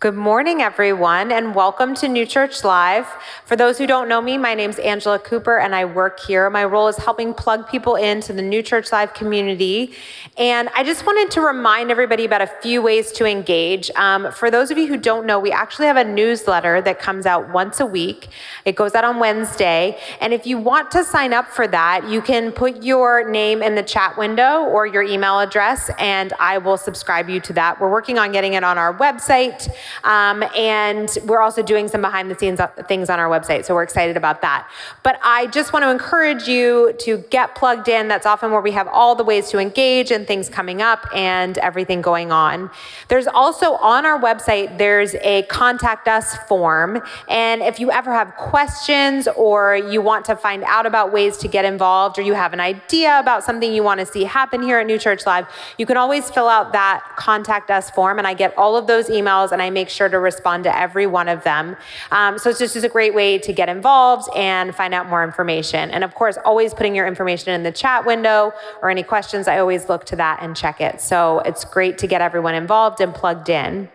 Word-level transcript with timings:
Good 0.00 0.14
morning, 0.14 0.62
everyone, 0.62 1.30
and 1.30 1.54
welcome 1.54 1.94
to 1.96 2.08
New 2.08 2.24
Church 2.24 2.64
Live. 2.64 3.06
For 3.44 3.54
those 3.54 3.76
who 3.76 3.86
don't 3.86 4.08
know 4.08 4.22
me, 4.22 4.38
my 4.38 4.54
name 4.54 4.70
is 4.70 4.78
Angela 4.78 5.18
Cooper, 5.18 5.58
and 5.58 5.74
I 5.74 5.84
work 5.84 6.20
here. 6.20 6.48
My 6.48 6.64
role 6.64 6.88
is 6.88 6.96
helping 6.96 7.34
plug 7.34 7.68
people 7.68 7.96
into 7.96 8.32
the 8.32 8.40
New 8.40 8.62
Church 8.62 8.92
Live 8.92 9.12
community. 9.12 9.92
And 10.38 10.70
I 10.74 10.84
just 10.84 11.04
wanted 11.04 11.30
to 11.32 11.42
remind 11.42 11.90
everybody 11.90 12.24
about 12.24 12.40
a 12.40 12.46
few 12.46 12.80
ways 12.80 13.12
to 13.12 13.26
engage. 13.26 13.90
Um, 13.90 14.32
for 14.32 14.50
those 14.50 14.70
of 14.70 14.78
you 14.78 14.86
who 14.86 14.96
don't 14.96 15.26
know, 15.26 15.38
we 15.38 15.52
actually 15.52 15.84
have 15.88 15.98
a 15.98 16.04
newsletter 16.04 16.80
that 16.80 16.98
comes 16.98 17.26
out 17.26 17.50
once 17.50 17.78
a 17.78 17.84
week. 17.84 18.28
It 18.64 18.76
goes 18.76 18.94
out 18.94 19.04
on 19.04 19.18
Wednesday. 19.18 19.98
And 20.22 20.32
if 20.32 20.46
you 20.46 20.56
want 20.56 20.90
to 20.92 21.04
sign 21.04 21.34
up 21.34 21.46
for 21.46 21.68
that, 21.68 22.08
you 22.08 22.22
can 22.22 22.52
put 22.52 22.82
your 22.82 23.28
name 23.28 23.62
in 23.62 23.74
the 23.74 23.82
chat 23.82 24.16
window 24.16 24.62
or 24.62 24.86
your 24.86 25.02
email 25.02 25.40
address, 25.40 25.90
and 25.98 26.32
I 26.40 26.56
will 26.56 26.78
subscribe 26.78 27.28
you 27.28 27.38
to 27.40 27.52
that. 27.52 27.78
We're 27.78 27.92
working 27.92 28.18
on 28.18 28.32
getting 28.32 28.54
it 28.54 28.64
on 28.64 28.78
our 28.78 28.96
website. 28.96 29.70
Um, 30.04 30.44
and 30.56 31.16
we're 31.24 31.40
also 31.40 31.62
doing 31.62 31.88
some 31.88 32.00
behind 32.00 32.30
the 32.30 32.38
scenes 32.38 32.60
things 32.88 33.10
on 33.10 33.18
our 33.18 33.28
website. 33.28 33.64
So 33.64 33.74
we're 33.74 33.82
excited 33.82 34.16
about 34.16 34.42
that. 34.42 34.68
But 35.02 35.18
I 35.22 35.46
just 35.48 35.72
want 35.72 35.84
to 35.84 35.90
encourage 35.90 36.48
you 36.48 36.94
to 37.00 37.18
get 37.30 37.54
plugged 37.54 37.88
in. 37.88 38.08
That's 38.08 38.26
often 38.26 38.50
where 38.50 38.60
we 38.60 38.72
have 38.72 38.88
all 38.88 39.14
the 39.14 39.24
ways 39.24 39.50
to 39.50 39.58
engage 39.58 40.10
and 40.10 40.26
things 40.26 40.48
coming 40.48 40.82
up 40.82 41.06
and 41.14 41.58
everything 41.58 42.02
going 42.02 42.32
on. 42.32 42.70
There's 43.08 43.26
also 43.26 43.74
on 43.74 44.06
our 44.06 44.18
website, 44.20 44.78
there's 44.78 45.14
a 45.16 45.42
contact 45.44 46.08
us 46.08 46.36
form. 46.48 47.02
And 47.28 47.62
if 47.62 47.80
you 47.80 47.90
ever 47.90 48.12
have 48.12 48.34
questions 48.36 49.28
or 49.36 49.76
you 49.76 50.00
want 50.00 50.24
to 50.26 50.36
find 50.36 50.62
out 50.64 50.86
about 50.86 51.12
ways 51.12 51.36
to 51.38 51.48
get 51.48 51.64
involved 51.64 52.18
or 52.18 52.22
you 52.22 52.34
have 52.34 52.52
an 52.52 52.60
idea 52.60 53.18
about 53.18 53.44
something 53.44 53.72
you 53.72 53.82
want 53.82 54.00
to 54.00 54.06
see 54.06 54.24
happen 54.24 54.62
here 54.62 54.78
at 54.78 54.86
New 54.86 54.98
Church 54.98 55.26
Live, 55.26 55.46
you 55.78 55.86
can 55.86 55.96
always 55.96 56.30
fill 56.30 56.48
out 56.48 56.72
that 56.72 57.02
contact 57.16 57.70
us 57.70 57.90
form. 57.90 58.18
And 58.18 58.26
I 58.26 58.34
get 58.34 58.56
all 58.56 58.76
of 58.76 58.86
those 58.86 59.08
emails 59.08 59.52
and 59.52 59.60
I 59.62 59.70
make 59.70 59.79
make 59.80 59.88
sure 59.88 60.08
to 60.16 60.18
respond 60.18 60.64
to 60.64 60.72
every 60.86 61.06
one 61.06 61.28
of 61.36 61.42
them. 61.42 61.64
Um, 62.10 62.38
so 62.38 62.50
it's 62.50 62.58
just, 62.58 62.74
just 62.74 62.84
a 62.84 62.94
great 62.98 63.14
way 63.14 63.38
to 63.38 63.52
get 63.60 63.68
involved 63.68 64.28
and 64.36 64.74
find 64.80 64.92
out 64.92 65.08
more 65.08 65.24
information. 65.24 65.90
And 65.90 66.02
of 66.04 66.12
course, 66.14 66.36
always 66.44 66.74
putting 66.74 66.94
your 66.94 67.06
information 67.06 67.48
in 67.56 67.62
the 67.62 67.72
chat 67.72 68.04
window 68.04 68.52
or 68.82 68.90
any 68.90 69.02
questions, 69.02 69.48
I 69.48 69.58
always 69.58 69.88
look 69.88 70.04
to 70.12 70.16
that 70.16 70.36
and 70.42 70.54
check 70.54 70.80
it. 70.80 71.00
So 71.00 71.40
it's 71.48 71.64
great 71.64 71.96
to 71.98 72.06
get 72.06 72.20
everyone 72.20 72.54
involved 72.54 73.00
and 73.00 73.14
plugged 73.14 73.48
in. 73.48 73.88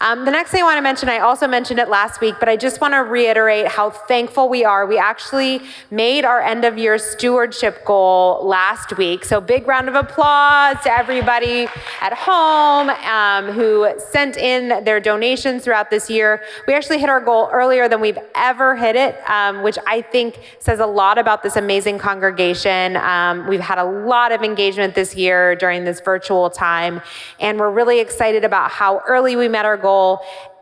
Um, 0.00 0.26
the 0.26 0.30
next 0.30 0.50
thing 0.50 0.60
I 0.60 0.64
want 0.64 0.76
to 0.76 0.82
mention, 0.82 1.08
I 1.08 1.20
also 1.20 1.46
mentioned 1.46 1.80
it 1.80 1.88
last 1.88 2.20
week, 2.20 2.34
but 2.38 2.48
I 2.48 2.56
just 2.56 2.80
want 2.80 2.92
to 2.92 2.98
reiterate 2.98 3.66
how 3.66 3.88
thankful 3.88 4.48
we 4.48 4.64
are. 4.64 4.84
We 4.84 4.98
actually 4.98 5.62
made 5.90 6.26
our 6.26 6.40
end 6.40 6.66
of 6.66 6.76
year 6.76 6.98
stewardship 6.98 7.82
goal 7.84 8.46
last 8.46 8.96
week. 8.98 9.24
So, 9.24 9.40
big 9.40 9.66
round 9.66 9.88
of 9.88 9.94
applause 9.94 10.76
to 10.82 10.90
everybody 10.90 11.66
at 12.02 12.12
home 12.12 12.90
um, 12.90 13.54
who 13.54 13.88
sent 13.98 14.36
in 14.36 14.84
their 14.84 15.00
donations 15.00 15.64
throughout 15.64 15.88
this 15.88 16.10
year. 16.10 16.42
We 16.66 16.74
actually 16.74 16.98
hit 16.98 17.08
our 17.08 17.20
goal 17.20 17.48
earlier 17.50 17.88
than 17.88 18.00
we've 18.00 18.18
ever 18.34 18.76
hit 18.76 18.96
it, 18.96 19.16
um, 19.28 19.62
which 19.62 19.78
I 19.86 20.02
think 20.02 20.38
says 20.58 20.80
a 20.80 20.86
lot 20.86 21.16
about 21.16 21.42
this 21.42 21.56
amazing 21.56 21.98
congregation. 21.98 22.96
Um, 22.96 23.46
we've 23.46 23.60
had 23.60 23.78
a 23.78 23.84
lot 23.84 24.30
of 24.30 24.42
engagement 24.42 24.94
this 24.94 25.16
year 25.16 25.56
during 25.56 25.84
this 25.84 26.00
virtual 26.00 26.50
time, 26.50 27.00
and 27.40 27.58
we're 27.58 27.70
really 27.70 28.00
excited 28.00 28.44
about 28.44 28.70
how 28.70 29.00
early 29.08 29.36
we 29.36 29.48
met 29.48 29.64
our 29.64 29.78
goal 29.78 29.85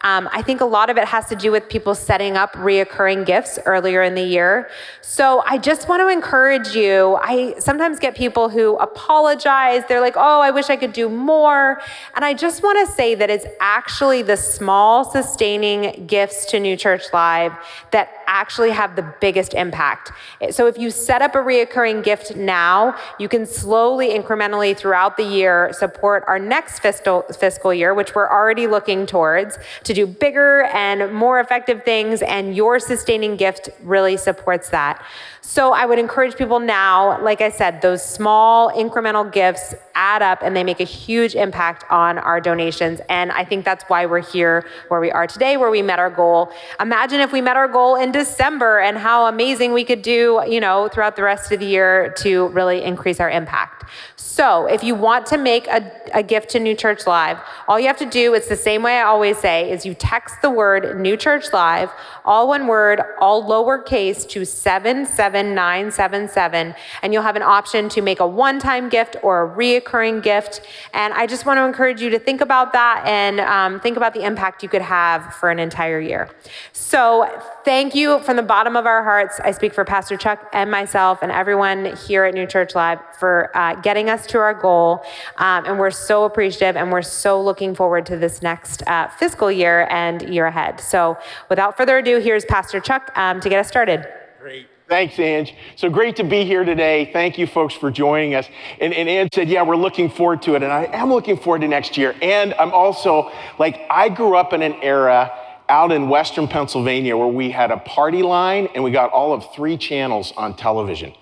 um, 0.04 0.28
I 0.32 0.42
think 0.42 0.60
a 0.60 0.66
lot 0.66 0.90
of 0.90 0.98
it 0.98 1.06
has 1.06 1.26
to 1.30 1.34
do 1.34 1.50
with 1.50 1.66
people 1.70 1.94
setting 1.94 2.36
up 2.36 2.52
reoccurring 2.52 3.24
gifts 3.24 3.58
earlier 3.64 4.02
in 4.02 4.14
the 4.14 4.22
year. 4.22 4.68
So 5.00 5.42
I 5.46 5.56
just 5.56 5.88
want 5.88 6.00
to 6.00 6.08
encourage 6.08 6.76
you. 6.76 7.18
I 7.22 7.54
sometimes 7.58 7.98
get 7.98 8.14
people 8.14 8.50
who 8.50 8.76
apologize. 8.76 9.82
They're 9.88 10.02
like, 10.02 10.16
oh, 10.18 10.40
I 10.42 10.50
wish 10.50 10.68
I 10.68 10.76
could 10.76 10.92
do 10.92 11.08
more. 11.08 11.80
And 12.14 12.22
I 12.22 12.34
just 12.34 12.62
want 12.62 12.86
to 12.86 12.94
say 12.94 13.14
that 13.14 13.30
it's 13.30 13.46
actually 13.60 14.20
the 14.20 14.36
small, 14.36 15.10
sustaining 15.10 16.06
gifts 16.06 16.44
to 16.46 16.60
New 16.60 16.76
Church 16.76 17.04
Live 17.14 17.54
that 17.90 18.10
actually 18.26 18.70
have 18.70 18.96
the 18.96 19.14
biggest 19.20 19.54
impact. 19.54 20.12
So 20.50 20.66
if 20.66 20.78
you 20.78 20.90
set 20.90 21.22
up 21.22 21.34
a 21.34 21.38
reoccurring 21.38 22.04
gift 22.04 22.36
now, 22.36 22.96
you 23.18 23.28
can 23.28 23.46
slowly, 23.46 24.10
incrementally 24.10 24.76
throughout 24.76 25.16
the 25.16 25.24
year 25.24 25.72
support 25.72 26.24
our 26.26 26.38
next 26.38 26.80
fiscal, 26.80 27.22
fiscal 27.38 27.72
year, 27.72 27.94
which 27.94 28.14
we're 28.14 28.28
already 28.28 28.66
looking 28.66 29.06
towards, 29.06 29.58
to 29.84 29.94
do 29.94 30.06
bigger 30.06 30.62
and 30.64 31.12
more 31.14 31.40
effective 31.40 31.84
things, 31.84 32.22
and 32.22 32.56
your 32.56 32.78
sustaining 32.78 33.36
gift 33.36 33.68
really 33.82 34.16
supports 34.16 34.70
that. 34.70 35.04
So 35.46 35.74
I 35.74 35.84
would 35.84 35.98
encourage 35.98 36.36
people 36.36 36.58
now, 36.58 37.22
like 37.22 37.42
I 37.42 37.50
said, 37.50 37.82
those 37.82 38.02
small 38.02 38.70
incremental 38.72 39.30
gifts 39.30 39.74
add 39.94 40.22
up 40.22 40.40
and 40.42 40.56
they 40.56 40.64
make 40.64 40.80
a 40.80 40.84
huge 40.84 41.34
impact 41.34 41.84
on 41.90 42.18
our 42.18 42.40
donations. 42.40 43.00
And 43.10 43.30
I 43.30 43.44
think 43.44 43.62
that's 43.64 43.84
why 43.84 44.06
we're 44.06 44.22
here 44.22 44.66
where 44.88 45.00
we 45.00 45.12
are 45.12 45.26
today, 45.26 45.58
where 45.58 45.70
we 45.70 45.82
met 45.82 45.98
our 45.98 46.08
goal. 46.08 46.50
Imagine 46.80 47.20
if 47.20 47.30
we 47.30 47.42
met 47.42 47.58
our 47.58 47.68
goal 47.68 47.96
in 47.96 48.10
December 48.14 48.78
and 48.78 48.96
how 48.96 49.26
amazing 49.26 49.72
we 49.72 49.82
could 49.82 50.00
do, 50.00 50.40
you 50.48 50.60
know, 50.60 50.86
throughout 50.86 51.16
the 51.16 51.22
rest 51.24 51.50
of 51.50 51.58
the 51.58 51.66
year 51.66 52.14
to 52.18 52.46
really 52.48 52.80
increase 52.80 53.18
our 53.18 53.28
impact. 53.28 53.90
So 54.16 54.66
if 54.66 54.84
you 54.84 54.94
want 54.94 55.26
to 55.26 55.36
make 55.36 55.66
a, 55.66 55.92
a 56.12 56.22
gift 56.22 56.50
to 56.50 56.60
New 56.60 56.76
Church 56.76 57.08
Live, 57.08 57.38
all 57.66 57.80
you 57.80 57.88
have 57.88 57.98
to 57.98 58.06
do, 58.06 58.32
it's 58.34 58.48
the 58.48 58.54
same 58.54 58.84
way 58.84 58.98
I 58.98 59.02
always 59.02 59.36
say, 59.38 59.68
is 59.68 59.84
you 59.84 59.94
text 59.94 60.42
the 60.42 60.50
word 60.50 61.00
New 61.00 61.16
Church 61.16 61.52
Live, 61.52 61.90
all 62.24 62.46
one 62.46 62.68
word, 62.68 63.02
all 63.20 63.42
lowercase 63.42 64.28
to 64.28 64.44
77977, 64.44 66.74
and 67.02 67.12
you'll 67.12 67.22
have 67.22 67.34
an 67.34 67.42
option 67.42 67.88
to 67.88 68.00
make 68.00 68.20
a 68.20 68.26
one 68.26 68.60
time 68.60 68.88
gift 68.88 69.16
or 69.24 69.44
a 69.44 69.48
reoccurring 69.56 70.22
gift. 70.22 70.60
And 70.92 71.12
I 71.14 71.26
just 71.26 71.46
want 71.46 71.58
to 71.58 71.64
encourage 71.64 72.00
you 72.00 72.10
to 72.10 72.20
think 72.20 72.40
about 72.40 72.72
that 72.74 73.02
and 73.06 73.40
um, 73.40 73.80
think 73.80 73.96
about 73.96 74.14
the 74.14 74.22
impact 74.22 74.62
you 74.62 74.68
could 74.68 74.82
have 74.82 75.34
for 75.34 75.50
an 75.50 75.58
entire 75.58 75.98
year. 75.98 76.30
So 76.72 77.28
thank 77.64 77.94
you 77.94 78.20
from 78.20 78.36
the 78.36 78.42
bottom 78.42 78.76
of 78.76 78.86
our 78.86 79.02
hearts. 79.02 79.40
I 79.42 79.50
speak 79.50 79.72
for 79.72 79.84
Pastor 79.84 80.16
Chuck 80.16 80.48
and 80.52 80.70
myself 80.70 81.20
and 81.22 81.32
everyone 81.32 81.96
here 81.96 82.24
at 82.24 82.34
New 82.34 82.46
Church 82.46 82.74
Live 82.74 82.98
for 83.18 83.50
uh, 83.56 83.74
getting 83.76 84.10
us 84.10 84.26
to 84.28 84.38
our 84.38 84.54
goal. 84.54 85.02
Um, 85.38 85.64
and 85.64 85.78
we're 85.78 85.90
so 85.90 86.24
appreciative 86.24 86.76
and 86.76 86.92
we're 86.92 87.02
so 87.02 87.42
looking 87.42 87.74
forward 87.74 88.04
to 88.06 88.16
this 88.16 88.42
next 88.42 88.86
uh, 88.86 89.08
fiscal 89.08 89.50
year 89.50 89.88
and 89.90 90.22
year 90.28 90.46
ahead. 90.46 90.78
So 90.78 91.16
without 91.48 91.76
further 91.76 91.98
ado, 91.98 92.18
here's 92.18 92.44
Pastor 92.44 92.80
Chuck 92.80 93.10
um, 93.16 93.40
to 93.40 93.48
get 93.48 93.58
us 93.58 93.68
started. 93.68 94.06
Great. 94.40 94.68
Thanks, 94.86 95.18
Ange. 95.18 95.54
So 95.76 95.88
great 95.88 96.16
to 96.16 96.24
be 96.24 96.44
here 96.44 96.62
today. 96.62 97.10
Thank 97.10 97.38
you, 97.38 97.46
folks, 97.46 97.72
for 97.72 97.90
joining 97.90 98.34
us. 98.34 98.46
And, 98.78 98.92
and 98.92 99.08
Ange 99.08 99.30
said, 99.34 99.48
Yeah, 99.48 99.62
we're 99.62 99.76
looking 99.76 100.10
forward 100.10 100.42
to 100.42 100.56
it. 100.56 100.62
And 100.62 100.70
I 100.70 100.84
am 100.92 101.10
looking 101.10 101.38
forward 101.38 101.62
to 101.62 101.68
next 101.68 101.96
year. 101.96 102.14
And 102.20 102.52
I'm 102.54 102.72
also 102.72 103.32
like, 103.58 103.80
I 103.90 104.10
grew 104.10 104.36
up 104.36 104.52
in 104.52 104.60
an 104.60 104.74
era 104.82 105.32
out 105.68 105.92
in 105.92 106.08
Western 106.08 106.46
Pennsylvania 106.46 107.16
where 107.16 107.28
we 107.28 107.50
had 107.50 107.70
a 107.70 107.78
party 107.78 108.22
line 108.22 108.68
and 108.74 108.84
we 108.84 108.90
got 108.90 109.10
all 109.10 109.32
of 109.32 109.52
three 109.54 109.76
channels 109.76 110.32
on 110.36 110.54
television. 110.56 111.14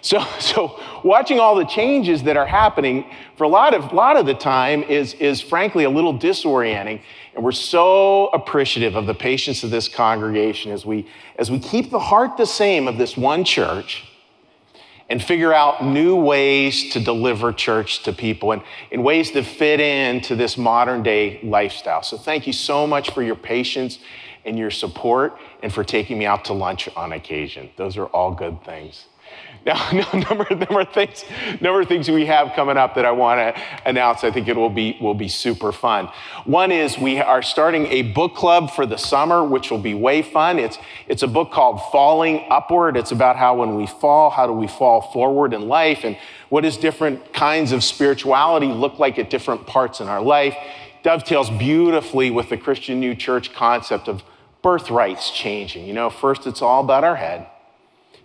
So, 0.00 0.20
so 0.40 0.80
watching 1.04 1.40
all 1.40 1.54
the 1.54 1.64
changes 1.64 2.22
that 2.24 2.36
are 2.36 2.46
happening 2.46 3.10
for 3.36 3.44
a 3.44 3.48
lot 3.48 3.74
of, 3.74 3.92
lot 3.92 4.16
of 4.16 4.26
the 4.26 4.34
time 4.34 4.82
is, 4.84 5.14
is 5.14 5.40
frankly 5.40 5.84
a 5.84 5.90
little 5.90 6.16
disorienting. 6.16 7.00
And 7.34 7.44
we're 7.44 7.52
so 7.52 8.28
appreciative 8.28 8.96
of 8.96 9.06
the 9.06 9.14
patience 9.14 9.62
of 9.64 9.70
this 9.70 9.88
congregation 9.88 10.72
as 10.72 10.84
we, 10.84 11.06
as 11.36 11.50
we 11.50 11.58
keep 11.58 11.90
the 11.90 11.98
heart 11.98 12.36
the 12.36 12.46
same 12.46 12.88
of 12.88 12.98
this 12.98 13.16
one 13.16 13.44
church 13.44 14.04
and 15.08 15.22
figure 15.22 15.54
out 15.54 15.84
new 15.84 16.16
ways 16.16 16.92
to 16.92 17.00
deliver 17.00 17.52
church 17.52 18.02
to 18.02 18.12
people 18.12 18.52
and 18.52 18.62
in 18.90 19.02
ways 19.02 19.32
that 19.32 19.44
fit 19.44 19.80
into 19.80 20.36
this 20.36 20.58
modern 20.58 21.02
day 21.02 21.40
lifestyle. 21.42 22.02
So 22.02 22.18
thank 22.18 22.46
you 22.46 22.52
so 22.52 22.86
much 22.86 23.10
for 23.10 23.22
your 23.22 23.36
patience 23.36 23.98
and 24.44 24.58
your 24.58 24.70
support 24.70 25.38
and 25.62 25.72
for 25.72 25.84
taking 25.84 26.18
me 26.18 26.26
out 26.26 26.44
to 26.46 26.52
lunch 26.52 26.88
on 26.96 27.12
occasion. 27.12 27.70
Those 27.76 27.96
are 27.96 28.06
all 28.06 28.32
good 28.32 28.62
things. 28.64 29.06
Now, 29.68 29.90
number, 29.92 30.46
number, 30.54 30.80
of 30.80 30.88
things, 30.94 31.26
number 31.60 31.82
of 31.82 31.88
things 31.88 32.10
we 32.10 32.24
have 32.24 32.54
coming 32.54 32.78
up 32.78 32.94
that 32.94 33.04
I 33.04 33.10
want 33.10 33.38
to 33.38 33.62
announce. 33.84 34.24
I 34.24 34.30
think 34.30 34.48
it 34.48 34.56
will 34.56 34.70
be, 34.70 34.96
will 34.98 35.12
be 35.12 35.28
super 35.28 35.72
fun. 35.72 36.08
One 36.46 36.72
is 36.72 36.96
we 36.96 37.18
are 37.18 37.42
starting 37.42 37.84
a 37.88 38.00
book 38.00 38.34
club 38.34 38.70
for 38.70 38.86
the 38.86 38.96
summer, 38.96 39.44
which 39.44 39.70
will 39.70 39.76
be 39.76 39.92
way 39.92 40.22
fun. 40.22 40.58
It's, 40.58 40.78
it's 41.06 41.22
a 41.22 41.28
book 41.28 41.50
called 41.52 41.82
Falling 41.92 42.46
Upward. 42.48 42.96
It's 42.96 43.12
about 43.12 43.36
how 43.36 43.56
when 43.56 43.76
we 43.76 43.86
fall, 43.86 44.30
how 44.30 44.46
do 44.46 44.54
we 44.54 44.68
fall 44.68 45.02
forward 45.02 45.52
in 45.52 45.68
life 45.68 46.02
and 46.02 46.16
what 46.48 46.62
does 46.62 46.78
different 46.78 47.34
kinds 47.34 47.72
of 47.72 47.84
spirituality 47.84 48.68
look 48.68 48.98
like 48.98 49.18
at 49.18 49.28
different 49.28 49.66
parts 49.66 50.00
in 50.00 50.08
our 50.08 50.22
life. 50.22 50.56
Dovetails 51.02 51.50
beautifully 51.50 52.30
with 52.30 52.48
the 52.48 52.56
Christian 52.56 53.00
New 53.00 53.14
Church 53.14 53.52
concept 53.52 54.08
of 54.08 54.22
birthrights 54.62 55.30
changing. 55.30 55.84
You 55.86 55.92
know, 55.92 56.08
first 56.08 56.46
it's 56.46 56.62
all 56.62 56.82
about 56.82 57.04
our 57.04 57.16
head, 57.16 57.48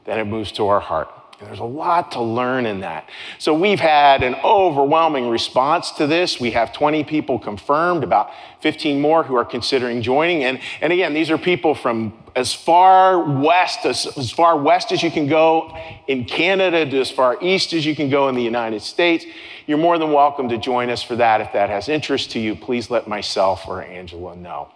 then 0.05 0.19
it 0.19 0.25
moves 0.25 0.53
to 0.53 0.67
our 0.67 0.79
heart. 0.79 1.09
There's 1.45 1.59
a 1.59 1.63
lot 1.63 2.11
to 2.13 2.21
learn 2.21 2.65
in 2.65 2.79
that. 2.81 3.09
So 3.39 3.53
we've 3.53 3.79
had 3.79 4.23
an 4.23 4.35
overwhelming 4.43 5.29
response 5.29 5.91
to 5.91 6.07
this. 6.07 6.39
We 6.39 6.51
have 6.51 6.73
20 6.73 7.03
people 7.03 7.39
confirmed, 7.39 8.03
about 8.03 8.31
15 8.61 8.99
more 8.99 9.23
who 9.23 9.35
are 9.35 9.45
considering 9.45 10.01
joining. 10.01 10.43
And, 10.43 10.59
and 10.81 10.93
again, 10.93 11.13
these 11.13 11.29
are 11.29 11.37
people 11.37 11.75
from 11.75 12.13
as 12.35 12.53
far 12.53 13.19
west, 13.19 13.85
as, 13.85 14.05
as 14.17 14.31
far 14.31 14.57
west 14.57 14.91
as 14.91 15.03
you 15.03 15.11
can 15.11 15.27
go 15.27 15.77
in 16.07 16.25
Canada 16.25 16.89
to 16.89 16.99
as 16.99 17.11
far 17.11 17.37
east 17.41 17.73
as 17.73 17.85
you 17.85 17.95
can 17.95 18.09
go 18.09 18.29
in 18.29 18.35
the 18.35 18.43
United 18.43 18.81
States. 18.81 19.25
You're 19.67 19.77
more 19.77 19.97
than 19.97 20.11
welcome 20.11 20.49
to 20.49 20.57
join 20.57 20.89
us 20.89 21.03
for 21.03 21.15
that. 21.17 21.41
If 21.41 21.53
that 21.53 21.69
has 21.69 21.87
interest 21.89 22.31
to 22.31 22.39
you, 22.39 22.55
please 22.55 22.89
let 22.89 23.07
myself 23.07 23.67
or 23.67 23.81
Angela 23.81 24.35
know. 24.35 24.69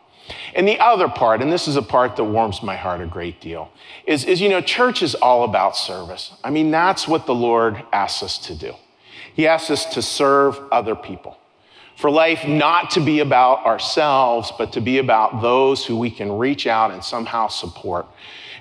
And 0.54 0.68
the 0.68 0.80
other 0.80 1.08
part, 1.08 1.42
and 1.42 1.52
this 1.52 1.68
is 1.68 1.76
a 1.76 1.82
part 1.82 2.16
that 2.16 2.24
warms 2.24 2.64
my 2.64 2.76
heart 2.76 3.02
a 3.02 3.06
great 3.06 3.40
deal, 3.40 3.72
is, 4.06 4.26
is 4.26 4.42
you 4.42 4.50
know, 4.50 4.62
church 4.62 5.02
is 5.02 5.16
all 5.16 5.44
about 5.44 5.76
service. 5.76 6.34
I 6.44 6.50
mean, 6.50 6.72
that's 6.72 7.08
what 7.08 7.26
the 7.26 7.36
Lord 7.36 7.84
asks 7.94 8.24
us 8.24 8.38
to 8.40 8.56
do. 8.56 8.74
He 9.34 9.48
asks 9.48 9.70
us 9.70 9.86
to 9.94 10.02
serve 10.02 10.60
other 10.72 10.96
people. 10.96 11.38
For 11.96 12.12
life 12.12 12.48
not 12.48 12.92
to 12.92 13.00
be 13.00 13.20
about 13.20 13.66
ourselves, 13.66 14.52
but 14.58 14.74
to 14.74 14.82
be 14.82 15.00
about 15.00 15.42
those 15.42 15.86
who 15.86 15.98
we 15.98 16.12
can 16.12 16.32
reach 16.32 16.68
out 16.68 16.92
and 16.92 17.04
somehow 17.04 17.48
support. 17.48 18.06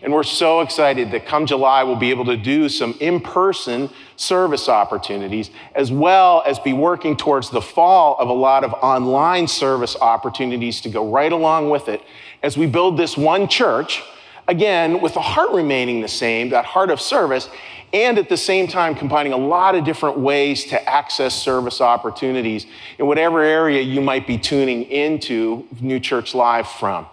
And 0.07 0.15
we're 0.15 0.23
so 0.23 0.61
excited 0.61 1.11
that 1.11 1.27
come 1.27 1.47
July, 1.47 1.83
we'll 1.83 1.97
be 1.97 2.11
able 2.11 2.27
to 2.27 2.37
do 2.37 2.69
some 2.69 2.95
in 3.01 3.21
person 3.21 3.91
service 4.15 4.69
opportunities, 4.69 5.51
as 5.75 5.91
well 5.91 6.45
as 6.47 6.61
be 6.61 6.73
working 6.73 7.17
towards 7.17 7.51
the 7.51 7.61
fall 7.61 8.17
of 8.21 8.29
a 8.29 8.33
lot 8.33 8.63
of 8.63 8.73
online 8.75 9.49
service 9.49 9.97
opportunities 10.01 10.81
to 10.83 10.89
go 10.89 11.11
right 11.11 11.33
along 11.33 11.71
with 11.71 11.89
it 11.89 12.03
as 12.45 12.57
we 12.57 12.69
build 12.69 12.97
this 12.97 13.17
one 13.17 13.49
church, 13.49 14.01
again, 14.47 15.01
with 15.01 15.15
the 15.15 15.21
heart 15.21 15.51
remaining 15.51 16.03
the 16.03 16.09
same, 16.09 16.51
that 16.51 16.65
heart 16.65 16.93
of 16.93 17.01
service, 17.01 17.49
and 17.93 18.17
at 18.17 18.29
the 18.29 18.37
same 18.37 18.69
time 18.69 18.95
combining 18.95 19.33
a 19.33 19.37
lot 19.37 19.75
of 19.75 19.85
different 19.85 20.17
ways 20.17 20.67
to 20.67 20.89
access 20.89 21.35
service 21.35 21.81
opportunities 21.81 22.67
in 23.01 23.07
whatever 23.09 23.43
area 23.43 23.83
you 23.83 24.01
might 24.01 24.25
be 24.25 24.39
tuning 24.39 24.85
into 24.85 25.67
New 25.81 25.99
Church 25.99 26.33
Live 26.33 26.69
from. 26.69 27.09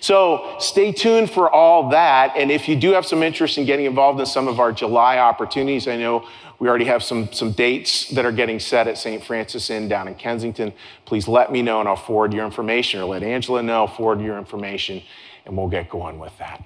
So 0.00 0.56
stay 0.58 0.92
tuned 0.92 1.30
for 1.30 1.50
all 1.50 1.90
that. 1.90 2.34
And 2.36 2.50
if 2.50 2.68
you 2.68 2.76
do 2.76 2.92
have 2.92 3.06
some 3.06 3.22
interest 3.22 3.58
in 3.58 3.66
getting 3.66 3.86
involved 3.86 4.20
in 4.20 4.26
some 4.26 4.48
of 4.48 4.60
our 4.60 4.72
July 4.72 5.18
opportunities, 5.18 5.88
I 5.88 5.96
know 5.96 6.26
we 6.58 6.68
already 6.68 6.86
have 6.86 7.02
some, 7.02 7.32
some 7.32 7.52
dates 7.52 8.08
that 8.10 8.24
are 8.24 8.32
getting 8.32 8.58
set 8.58 8.88
at 8.88 8.98
St. 8.98 9.22
Francis 9.22 9.70
Inn 9.70 9.88
down 9.88 10.08
in 10.08 10.14
Kensington. 10.14 10.72
Please 11.04 11.28
let 11.28 11.52
me 11.52 11.62
know 11.62 11.80
and 11.80 11.88
I'll 11.88 11.96
forward 11.96 12.34
your 12.34 12.44
information 12.44 13.00
or 13.00 13.04
let 13.04 13.22
Angela 13.22 13.62
know, 13.62 13.86
forward 13.86 14.20
your 14.20 14.38
information, 14.38 15.02
and 15.46 15.56
we'll 15.56 15.68
get 15.68 15.88
going 15.88 16.18
with 16.18 16.36
that. 16.38 16.62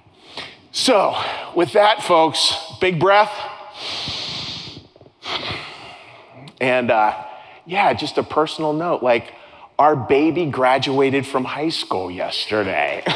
So, 0.71 1.15
with 1.55 1.73
that, 1.73 2.01
folks, 2.01 2.55
big 2.81 2.99
breath. 2.99 3.31
And 6.59 6.89
uh, 6.89 7.23
yeah, 7.65 7.93
just 7.93 8.17
a 8.17 8.23
personal 8.23 8.73
note 8.73 9.03
like, 9.03 9.33
our 9.79 9.95
baby 9.95 10.45
graduated 10.45 11.25
from 11.25 11.43
high 11.43 11.69
school 11.69 12.11
yesterday. 12.11 13.03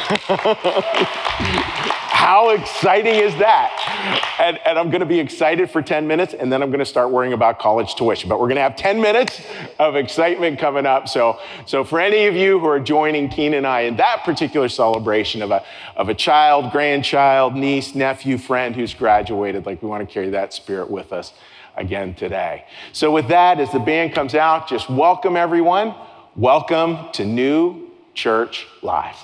How 2.18 2.50
exciting 2.50 3.14
is 3.14 3.34
that? 3.36 4.36
And, 4.40 4.58
and 4.66 4.78
I'm 4.78 4.90
gonna 4.90 5.06
be 5.06 5.20
excited 5.20 5.70
for 5.70 5.80
10 5.80 6.06
minutes 6.06 6.34
and 6.34 6.52
then 6.52 6.62
I'm 6.62 6.70
gonna 6.70 6.84
start 6.84 7.10
worrying 7.10 7.32
about 7.32 7.58
college 7.58 7.94
tuition. 7.94 8.28
But 8.28 8.40
we're 8.40 8.48
gonna 8.48 8.60
have 8.60 8.76
10 8.76 9.00
minutes 9.00 9.40
of 9.78 9.94
excitement 9.94 10.58
coming 10.58 10.84
up. 10.84 11.08
So, 11.08 11.38
so 11.64 11.84
for 11.84 12.00
any 12.00 12.26
of 12.26 12.34
you 12.34 12.58
who 12.58 12.66
are 12.66 12.80
joining 12.80 13.28
Keen 13.28 13.54
and 13.54 13.66
I 13.66 13.82
in 13.82 13.96
that 13.96 14.24
particular 14.24 14.68
celebration 14.68 15.42
of 15.42 15.52
a, 15.52 15.64
of 15.96 16.08
a 16.08 16.14
child, 16.14 16.72
grandchild, 16.72 17.54
niece, 17.54 17.94
nephew, 17.94 18.36
friend 18.36 18.74
who's 18.74 18.92
graduated, 18.94 19.64
like 19.64 19.80
we 19.80 19.88
wanna 19.88 20.04
carry 20.04 20.30
that 20.30 20.52
spirit 20.52 20.90
with 20.90 21.12
us 21.12 21.32
again 21.76 22.14
today. 22.14 22.64
So, 22.92 23.10
with 23.12 23.28
that, 23.28 23.60
as 23.60 23.70
the 23.72 23.78
band 23.78 24.12
comes 24.12 24.34
out, 24.34 24.68
just 24.68 24.90
welcome 24.90 25.36
everyone. 25.36 25.94
Welcome 26.38 27.10
to 27.14 27.24
New 27.24 27.90
Church 28.14 28.68
Live. 28.80 29.16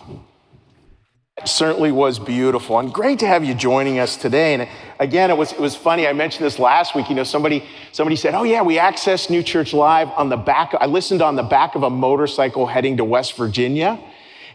It 1.38 1.46
certainly 1.46 1.92
was 1.92 2.18
beautiful 2.18 2.80
and 2.80 2.92
great 2.92 3.20
to 3.20 3.28
have 3.28 3.44
you 3.44 3.54
joining 3.54 4.00
us 4.00 4.16
today. 4.16 4.54
And 4.54 4.68
again, 4.98 5.30
it 5.30 5.36
was, 5.36 5.52
it 5.52 5.60
was 5.60 5.76
funny. 5.76 6.08
I 6.08 6.12
mentioned 6.12 6.44
this 6.44 6.58
last 6.58 6.96
week. 6.96 7.08
You 7.08 7.14
know, 7.14 7.22
somebody, 7.22 7.64
somebody 7.92 8.16
said, 8.16 8.34
Oh, 8.34 8.42
yeah, 8.42 8.62
we 8.62 8.78
accessed 8.78 9.30
New 9.30 9.44
Church 9.44 9.72
Live 9.72 10.08
on 10.08 10.28
the 10.28 10.36
back. 10.36 10.74
I 10.80 10.86
listened 10.86 11.22
on 11.22 11.36
the 11.36 11.44
back 11.44 11.76
of 11.76 11.84
a 11.84 11.90
motorcycle 11.90 12.66
heading 12.66 12.96
to 12.96 13.04
West 13.04 13.36
Virginia. 13.36 14.00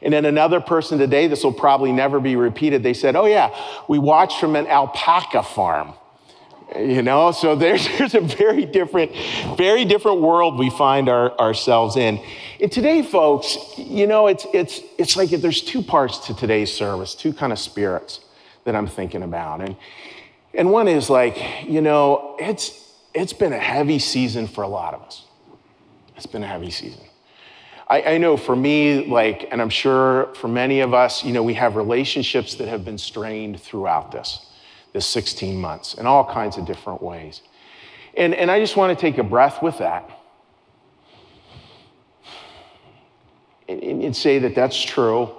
And 0.02 0.14
then 0.14 0.26
another 0.26 0.60
person 0.60 0.98
today, 1.00 1.28
this 1.28 1.46
will 1.46 1.54
probably 1.54 1.94
never 1.94 2.20
be 2.20 2.36
repeated, 2.36 2.84
they 2.84 2.94
said, 2.94 3.16
Oh, 3.16 3.26
yeah, 3.26 3.58
we 3.88 4.00
watched 4.00 4.38
from 4.38 4.58
an 4.58 4.68
alpaca 4.68 5.44
farm. 5.44 5.94
You 6.78 7.02
know, 7.02 7.32
so 7.32 7.56
there's, 7.56 7.88
there's 7.98 8.16
a 8.16 8.22
very 8.22 8.66
different, 8.66 9.12
very 9.58 9.86
different 9.86 10.22
world 10.22 10.60
we 10.60 10.70
find 10.70 11.10
our, 11.10 11.38
ourselves 11.40 11.96
in. 11.96 12.22
And 12.62 12.72
today, 12.72 13.02
folks, 13.02 13.58
you 13.78 14.06
know, 14.06 14.28
it's, 14.28 14.46
it's, 14.54 14.82
it's 14.98 15.18
like 15.18 15.30
there's 15.30 15.62
two 15.62 15.82
parts 15.82 16.28
to 16.28 16.36
today's 16.36 16.72
service, 16.72 17.16
two 17.16 17.34
kind 17.34 17.52
of 17.52 17.60
spirits 17.60 18.22
that 18.66 18.76
I'm 18.76 18.88
thinking 18.88 19.24
about. 19.24 19.62
And, 19.62 19.76
and 20.54 20.72
one 20.72 20.88
is 20.88 21.10
like, 21.10 21.68
you 21.68 21.82
know, 21.82 22.36
it's, 22.40 22.94
it's 23.14 23.34
been 23.34 23.54
a 23.54 23.60
heavy 23.60 24.00
season 24.00 24.48
for 24.48 24.64
a 24.64 24.68
lot 24.68 24.94
of 24.94 25.02
us. 25.02 25.26
It's 26.18 26.28
been 26.28 26.44
a 26.44 26.48
heavy 26.48 26.70
season. 26.70 27.02
I, 27.88 28.04
I 28.04 28.18
know 28.20 28.38
for 28.38 28.56
me, 28.56 29.06
like, 29.08 29.48
and 29.52 29.62
I'm 29.62 29.70
sure 29.70 30.36
for 30.36 30.48
many 30.48 30.82
of 30.82 30.94
us, 30.94 31.24
you 31.24 31.34
know, 31.34 31.42
we 31.42 31.56
have 31.56 31.76
relationships 31.76 32.56
that 32.56 32.68
have 32.68 32.86
been 32.86 33.00
strained 33.00 33.60
throughout 33.60 34.12
this 34.12 34.46
this 34.94 35.06
16 35.06 35.60
months 35.60 35.94
in 35.94 36.06
all 36.06 36.26
kinds 36.26 36.58
of 36.58 36.66
different 36.66 37.02
ways. 37.02 37.42
And, 38.16 38.34
and 38.34 38.50
I 38.50 38.60
just 38.60 38.76
want 38.76 38.98
to 38.98 39.00
take 39.00 39.18
a 39.18 39.24
breath 39.24 39.62
with 39.62 39.78
that 39.78 40.10
and, 43.68 44.04
and 44.04 44.16
say 44.16 44.40
that 44.40 44.56
that's 44.56 44.82
true. 44.82 45.30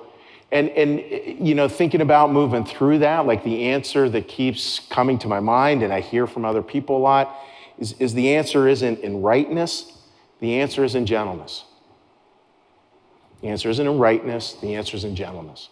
And, 0.53 0.69
and, 0.71 1.01
you 1.47 1.55
know, 1.55 1.69
thinking 1.69 2.01
about 2.01 2.33
moving 2.33 2.65
through 2.65 3.01
that, 3.01 3.27
like 3.27 3.45
the 3.45 3.67
answer 3.67 4.09
that 4.09 4.27
keeps 4.27 4.81
coming 4.81 5.19
to 5.21 5.29
my 5.29 5.41
mind, 5.41 5.83
and 5.83 5.93
I 5.93 6.01
hear 6.01 6.27
from 6.27 6.45
other 6.45 6.63
people 6.63 6.97
a 6.97 6.99
lot, 6.99 7.37
is, 7.79 7.93
is 7.95 8.15
the 8.15 8.35
answer 8.35 8.67
isn't 8.67 9.01
in 9.01 9.23
rightness, 9.23 9.99
the 10.41 10.59
answer 10.61 10.83
is 10.85 10.95
in 10.95 11.07
gentleness. 11.07 11.65
The 13.43 13.49
answer 13.49 13.71
isn't 13.71 13.87
in 13.87 13.99
rightness, 13.99 14.55
the 14.55 14.75
answer 14.75 14.97
is 14.97 15.05
in 15.05 15.15
gentleness. 15.15 15.69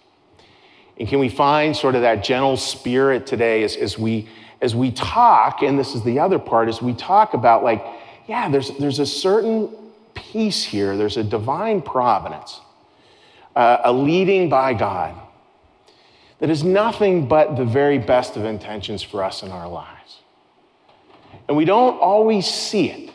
And 0.99 1.09
can 1.09 1.21
we 1.21 1.29
find 1.29 1.77
sort 1.77 1.95
of 1.95 2.03
that 2.03 2.25
gentle 2.25 2.57
spirit 2.57 3.27
today 3.27 3.63
as, 3.63 3.77
as, 3.77 3.99
we, 3.99 4.29
as 4.61 4.75
we 4.75 4.91
talk, 4.91 5.63
and 5.63 5.79
this 5.79 5.95
is 5.95 6.03
the 6.03 6.19
other 6.19 6.39
part, 6.39 6.69
as 6.69 6.83
we 6.83 6.93
talk 6.93 7.35
about 7.35 7.63
like, 7.63 7.85
yeah, 8.27 8.49
there's, 8.49 8.77
there's 8.79 8.99
a 8.99 9.07
certain 9.07 9.71
peace 10.15 10.65
here, 10.65 10.97
there's 10.97 11.17
a 11.17 11.25
divine 11.25 11.81
providence, 11.81 12.61
uh, 13.55 13.79
a 13.85 13.93
leading 13.93 14.49
by 14.49 14.75
God 14.75 15.15
that 16.41 16.51
is 16.51 16.63
nothing 16.65 17.27
but 17.27 17.57
the 17.57 17.65
very 17.65 17.99
best 17.99 18.37
of 18.37 18.45
intentions 18.45 19.03
for 19.03 19.23
us 19.25 19.43
in 19.43 19.51
our 19.51 19.69
lives. 19.69 20.21
And 21.47 21.57
we 21.57 21.65
don't 21.65 21.99
always 22.01 22.47
see 22.47 22.91
it. 22.91 23.15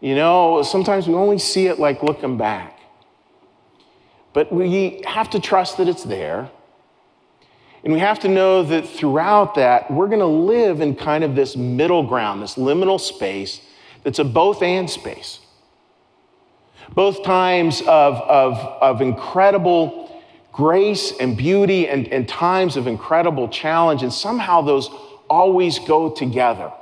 You 0.00 0.14
know, 0.14 0.62
sometimes 0.62 1.06
we 1.06 1.14
only 1.14 1.38
see 1.38 1.66
it 1.66 1.78
like 1.78 2.02
looking 2.02 2.38
back. 2.38 2.79
But 4.32 4.52
we 4.52 5.02
have 5.06 5.30
to 5.30 5.40
trust 5.40 5.78
that 5.78 5.88
it's 5.88 6.04
there. 6.04 6.50
And 7.82 7.92
we 7.92 7.98
have 7.98 8.20
to 8.20 8.28
know 8.28 8.62
that 8.62 8.86
throughout 8.88 9.54
that, 9.54 9.90
we're 9.90 10.08
going 10.08 10.20
to 10.20 10.26
live 10.26 10.80
in 10.80 10.94
kind 10.94 11.24
of 11.24 11.34
this 11.34 11.56
middle 11.56 12.02
ground, 12.02 12.42
this 12.42 12.56
liminal 12.56 13.00
space 13.00 13.60
that's 14.04 14.18
a 14.18 14.24
both 14.24 14.62
and 14.62 14.88
space. 14.88 15.40
Both 16.94 17.22
times 17.22 17.80
of, 17.82 18.16
of, 18.16 18.58
of 18.58 19.00
incredible 19.00 20.22
grace 20.52 21.12
and 21.18 21.36
beauty 21.36 21.88
and, 21.88 22.08
and 22.08 22.28
times 22.28 22.76
of 22.76 22.86
incredible 22.86 23.48
challenge, 23.48 24.02
and 24.02 24.12
somehow 24.12 24.60
those 24.60 24.90
always 25.28 25.78
go 25.78 26.10
together. 26.10 26.72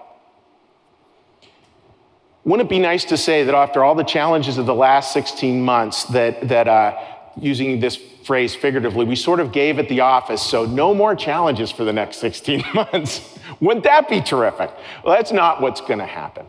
Wouldn't 2.45 2.67
it 2.67 2.71
be 2.71 2.79
nice 2.79 3.05
to 3.07 3.17
say 3.19 3.45
that 3.45 3.55
after 3.55 3.85
all 3.85 3.95
the 3.95 4.05
challenges 4.05 4.57
of 4.57 4.65
the 4.65 4.75
last 4.75 5.13
16 5.13 5.61
months, 5.61 6.05
that, 6.05 6.49
that 6.49 6.67
uh, 6.67 6.99
using 7.43 7.81
this 7.81 7.97
phrase 7.97 8.55
figuratively, 8.55 9.05
we 9.05 9.17
sort 9.17 9.41
of 9.41 9.53
gave 9.53 9.79
at 9.79 9.89
the 9.89 10.01
office, 10.01 10.43
so 10.43 10.65
no 10.65 10.95
more 10.95 11.15
challenges 11.15 11.71
for 11.71 11.85
the 11.85 11.93
next 11.93 12.17
16 12.21 12.65
months. 12.75 13.39
Wouldn't 13.61 13.85
that 13.85 14.09
be 14.09 14.21
terrific? 14.21 14.71
Well, 15.05 15.17
that's 15.17 15.33
not 15.33 15.61
what's 15.61 15.81
going 15.81 15.99
to 15.99 16.07
happen. 16.07 16.47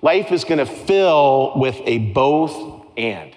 Life 0.00 0.32
is 0.32 0.44
going 0.44 0.58
to 0.58 0.66
fill 0.66 1.52
with 1.56 1.76
a 1.84 1.98
both 1.98 2.86
and. 2.96 3.34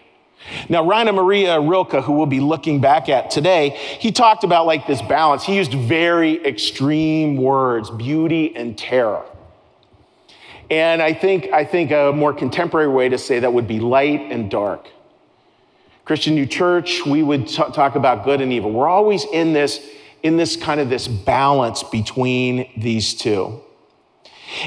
Now, 0.69 0.87
Rainer 0.87 1.13
Maria 1.13 1.59
Rilke, 1.59 2.03
who 2.03 2.13
we'll 2.13 2.25
be 2.25 2.39
looking 2.39 2.79
back 2.79 3.09
at 3.09 3.29
today, 3.29 3.69
he 3.69 4.11
talked 4.11 4.43
about 4.43 4.65
like 4.65 4.85
this 4.87 5.01
balance. 5.01 5.43
He 5.43 5.55
used 5.55 5.73
very 5.73 6.45
extreme 6.45 7.37
words, 7.37 7.89
beauty 7.89 8.55
and 8.55 8.77
terror. 8.77 9.25
And 10.69 11.01
I 11.01 11.13
think, 11.13 11.49
I 11.51 11.63
think 11.65 11.91
a 11.91 12.11
more 12.13 12.33
contemporary 12.33 12.87
way 12.87 13.09
to 13.09 13.17
say 13.17 13.39
that 13.39 13.53
would 13.53 13.67
be 13.67 13.79
light 13.79 14.21
and 14.31 14.49
dark. 14.49 14.87
Christian 16.05 16.35
New 16.35 16.45
Church, 16.45 17.03
we 17.03 17.23
would 17.23 17.47
t- 17.47 17.55
talk 17.55 17.95
about 17.95 18.23
good 18.23 18.39
and 18.39 18.53
evil. 18.53 18.71
We're 18.71 18.87
always 18.87 19.25
in 19.25 19.53
this, 19.53 19.83
in 20.21 20.37
this 20.37 20.55
kind 20.55 20.79
of 20.79 20.87
this 20.87 21.07
balance 21.07 21.81
between 21.81 22.69
these 22.77 23.15
two. 23.15 23.59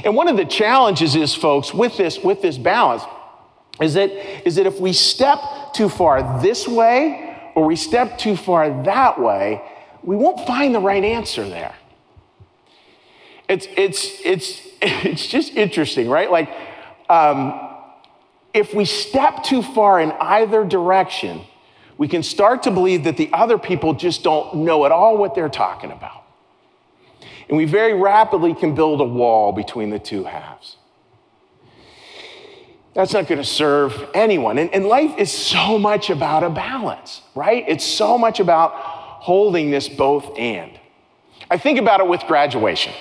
And 0.04 0.16
one 0.16 0.26
of 0.26 0.37
the 0.37 0.45
challenges 0.45 1.14
is, 1.14 1.37
folks, 1.37 1.73
with 1.73 1.97
this, 1.97 2.18
with 2.18 2.42
this 2.42 2.59
balance, 2.59 3.04
is 3.80 3.95
that, 3.95 4.11
is 4.45 4.57
that 4.57 4.66
if 4.66 4.80
we 4.80 4.92
step 4.92 5.38
too 5.73 5.88
far 5.88 6.42
this 6.42 6.66
way 6.66 7.37
or 7.54 7.64
we 7.64 7.76
step 7.76 8.18
too 8.18 8.37
far 8.37 8.83
that 8.83 9.21
way, 9.21 9.62
we 10.02 10.16
won't 10.16 10.45
find 10.45 10.75
the 10.75 10.80
right 10.80 11.04
answer 11.04 11.49
there. 11.49 11.75
It's, 13.49 13.68
it's, 13.76 14.21
it's, 14.25 14.61
it's 14.83 15.28
just 15.28 15.54
interesting, 15.54 16.09
right? 16.09 16.30
Like, 16.30 16.50
um, 17.09 17.67
if 18.59 18.75
we 18.75 18.85
step 18.85 19.45
too 19.45 19.62
far 19.62 20.00
in 20.00 20.11
either 20.12 20.65
direction, 20.65 21.43
we 21.97 22.09
can 22.09 22.23
start 22.23 22.65
to 22.65 22.71
believe 22.71 23.05
that 23.05 23.17
the 23.17 23.31
other 23.33 23.57
people 23.57 23.95
just 23.95 24.25
don't 24.25 24.57
know 24.57 24.85
at 24.85 24.93
all 24.93 25.17
what 25.17 25.35
they're 25.35 25.49
talking 25.49 25.93
about. 25.93 26.25
And 27.49 27.57
we 27.57 27.65
very 27.65 27.95
rapidly 27.95 28.55
can 28.55 28.75
build 28.75 29.00
a 29.00 29.05
wall 29.05 29.53
between 29.53 29.91
the 29.91 29.99
two 29.99 30.25
halves. 30.25 30.77
That's 32.95 33.12
not 33.12 33.29
going 33.29 33.38
to 33.38 33.45
serve 33.45 34.11
anyone. 34.12 34.59
And, 34.59 34.75
and, 34.75 34.85
life 34.85 35.17
is 35.19 35.31
so 35.31 35.79
much 35.79 36.11
about 36.11 36.43
a 36.43 36.50
balance, 36.50 37.23
right? 37.37 37.65
It's 37.69 37.85
so 37.85 38.19
much 38.19 38.41
about 38.41 38.73
holding 38.73 39.71
this 39.71 39.88
both 39.88 40.37
and. 40.37 40.73
I 41.49 41.59
think 41.59 41.79
about 41.79 42.00
it 42.00 42.09
with 42.09 42.23
graduation. 42.23 42.93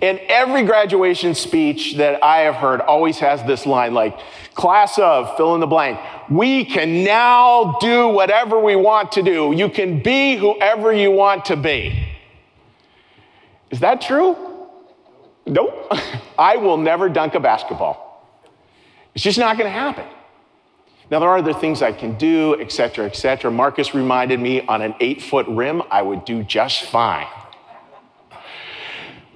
And 0.00 0.18
every 0.28 0.64
graduation 0.64 1.34
speech 1.34 1.96
that 1.96 2.22
I 2.22 2.40
have 2.40 2.56
heard 2.56 2.80
always 2.80 3.18
has 3.18 3.42
this 3.44 3.66
line 3.66 3.94
like, 3.94 4.18
class 4.54 4.98
of, 4.98 5.36
fill 5.36 5.54
in 5.54 5.60
the 5.60 5.66
blank. 5.66 5.98
We 6.30 6.64
can 6.64 7.04
now 7.04 7.78
do 7.80 8.08
whatever 8.08 8.60
we 8.60 8.76
want 8.76 9.12
to 9.12 9.22
do. 9.22 9.52
You 9.56 9.68
can 9.68 10.02
be 10.02 10.36
whoever 10.36 10.92
you 10.92 11.10
want 11.10 11.46
to 11.46 11.56
be. 11.56 12.08
Is 13.70 13.80
that 13.80 14.00
true? 14.00 14.36
Nope. 15.46 15.92
I 16.38 16.56
will 16.56 16.76
never 16.76 17.08
dunk 17.08 17.34
a 17.34 17.40
basketball. 17.40 18.08
It's 19.14 19.24
just 19.24 19.38
not 19.38 19.56
going 19.56 19.70
to 19.70 19.78
happen. 19.78 20.06
Now, 21.10 21.18
there 21.18 21.28
are 21.28 21.38
other 21.38 21.52
things 21.52 21.82
I 21.82 21.92
can 21.92 22.16
do, 22.16 22.58
et 22.58 22.72
cetera, 22.72 23.04
et 23.04 23.16
cetera. 23.16 23.50
Marcus 23.50 23.94
reminded 23.94 24.40
me 24.40 24.64
on 24.66 24.80
an 24.80 24.94
eight 25.00 25.20
foot 25.20 25.46
rim, 25.46 25.82
I 25.90 26.00
would 26.00 26.24
do 26.24 26.42
just 26.42 26.84
fine. 26.84 27.26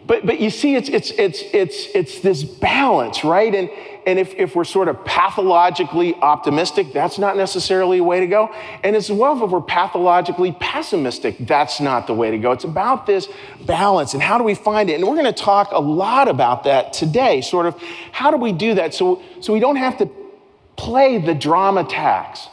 But, 0.07 0.25
but 0.25 0.39
you 0.39 0.51
see, 0.51 0.77
it's, 0.77 0.89
it's, 0.89 1.11
it's, 1.13 1.43
it's, 1.53 1.87
it's 1.93 2.21
this 2.21 2.45
balance, 2.45 3.25
right? 3.25 3.53
And, 3.53 3.69
and 4.07 4.21
if, 4.21 4.35
if 4.35 4.55
we're 4.55 4.63
sort 4.63 4.87
of 4.87 5.05
pathologically 5.05 6.15
optimistic, 6.15 6.93
that's 6.93 7.19
not 7.19 7.37
necessarily 7.37 7.99
a 7.99 8.05
way 8.05 8.21
to 8.21 8.29
go. 8.29 8.55
And 8.85 8.95
as 8.95 9.11
well, 9.11 9.43
if 9.43 9.51
we're 9.51 9.61
pathologically 9.61 10.53
pessimistic, 10.61 11.37
that's 11.41 11.81
not 11.81 12.07
the 12.07 12.15
way 12.15 12.31
to 12.31 12.39
go. 12.39 12.53
It's 12.53 12.63
about 12.63 13.07
this 13.07 13.27
balance 13.65 14.15
and 14.15 14.23
how 14.23 14.39
do 14.39 14.45
we 14.45 14.55
find 14.55 14.91
it? 14.91 14.95
And 14.95 15.09
we're 15.09 15.21
going 15.21 15.25
to 15.25 15.33
talk 15.33 15.73
a 15.73 15.81
lot 15.81 16.29
about 16.29 16.65
that 16.65 16.93
today, 16.93 17.41
sort 17.41 17.67
of 17.67 17.75
how 18.13 18.31
do 18.31 18.37
we 18.37 18.53
do 18.53 18.75
that 18.75 18.95
so, 18.95 19.23
so 19.41 19.53
we 19.53 19.59
don't 19.59 19.77
have 19.77 19.99
to 19.99 20.09
play 20.77 21.19
the 21.19 21.35
drama 21.35 21.83
tax. 21.83 22.47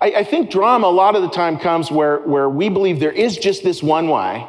I, 0.00 0.06
I 0.16 0.24
think 0.24 0.50
drama 0.50 0.88
a 0.88 0.90
lot 0.90 1.14
of 1.14 1.22
the 1.22 1.30
time 1.30 1.58
comes 1.58 1.92
where, 1.92 2.18
where 2.20 2.48
we 2.48 2.70
believe 2.70 2.98
there 2.98 3.12
is 3.12 3.36
just 3.38 3.62
this 3.62 3.84
one 3.84 4.08
way 4.08 4.48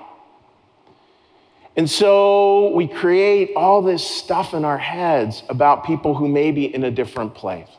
and 1.76 1.90
so 1.90 2.74
we 2.76 2.88
create 2.88 3.54
all 3.56 3.82
this 3.82 4.06
stuff 4.06 4.54
in 4.54 4.64
our 4.64 4.78
heads 4.78 5.44
about 5.50 5.86
people 5.86 6.14
who 6.14 6.28
may 6.28 6.52
be 6.52 6.74
in 6.74 6.84
a 6.84 6.92
different 6.92 7.34
place. 7.34 7.70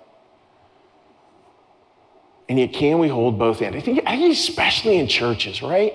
And 2.48 2.58
yet, 2.58 2.72
can 2.72 2.98
we 2.98 3.08
hold 3.08 3.38
both 3.38 3.62
ends? 3.62 3.76
I 3.76 3.80
think, 3.80 4.02
I 4.04 4.16
think 4.16 4.32
especially 4.32 4.96
in 4.96 5.06
churches, 5.06 5.62
right? 5.62 5.94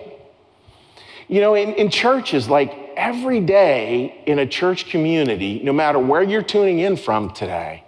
You 1.28 1.42
know, 1.42 1.54
in, 1.54 1.74
in 1.74 1.92
churches, 1.92 2.50
like 2.50 2.74
every 2.96 3.42
day 3.42 4.24
in 4.26 4.40
a 4.40 4.48
church 4.48 4.90
community, 4.90 5.62
no 5.64 5.74
matter 5.74 6.00
where 6.00 6.24
you're 6.24 6.42
tuning 6.42 6.80
in 6.80 6.98
from 6.98 7.32
today, 7.34 7.84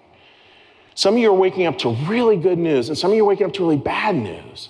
some 0.94 1.15
of 1.15 1.22
you 1.22 1.32
are 1.32 1.34
waking 1.34 1.65
up 1.65 1.80
to 1.80 1.89
really 2.06 2.36
good 2.36 2.60
news, 2.60 2.89
and 2.89 2.98
some 2.98 3.12
of 3.12 3.18
you 3.18 3.24
are 3.24 3.27
waking 3.27 3.48
up 3.48 3.53
to 3.53 3.63
really 3.63 3.77
bad 3.77 4.15
news. 4.15 4.70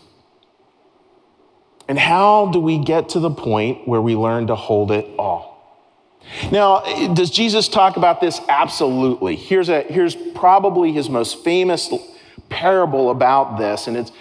And 1.92 2.00
how 2.00 2.46
do 2.54 2.62
we 2.62 2.78
get 2.78 3.10
to 3.10 3.20
the 3.20 3.30
point 3.30 3.86
where 3.86 4.02
we 4.02 4.16
learn 4.16 4.48
to 4.48 4.56
hold 4.56 4.94
it 4.94 5.06
all? 5.20 5.84
Now, 6.50 6.80
does 7.14 7.30
Jesus 7.30 7.68
talk 7.68 7.98
about 7.98 8.22
this? 8.22 8.40
Absolutely. 8.48 9.36
Here's, 9.36 9.68
a, 9.68 9.82
here's 9.82 10.16
probably 10.16 10.94
his 10.94 11.10
most 11.10 11.44
famous 11.44 11.92
parable 12.48 13.10
about 13.10 13.58
this. 13.58 13.88
And 13.88 13.98
it's, 13.98 14.14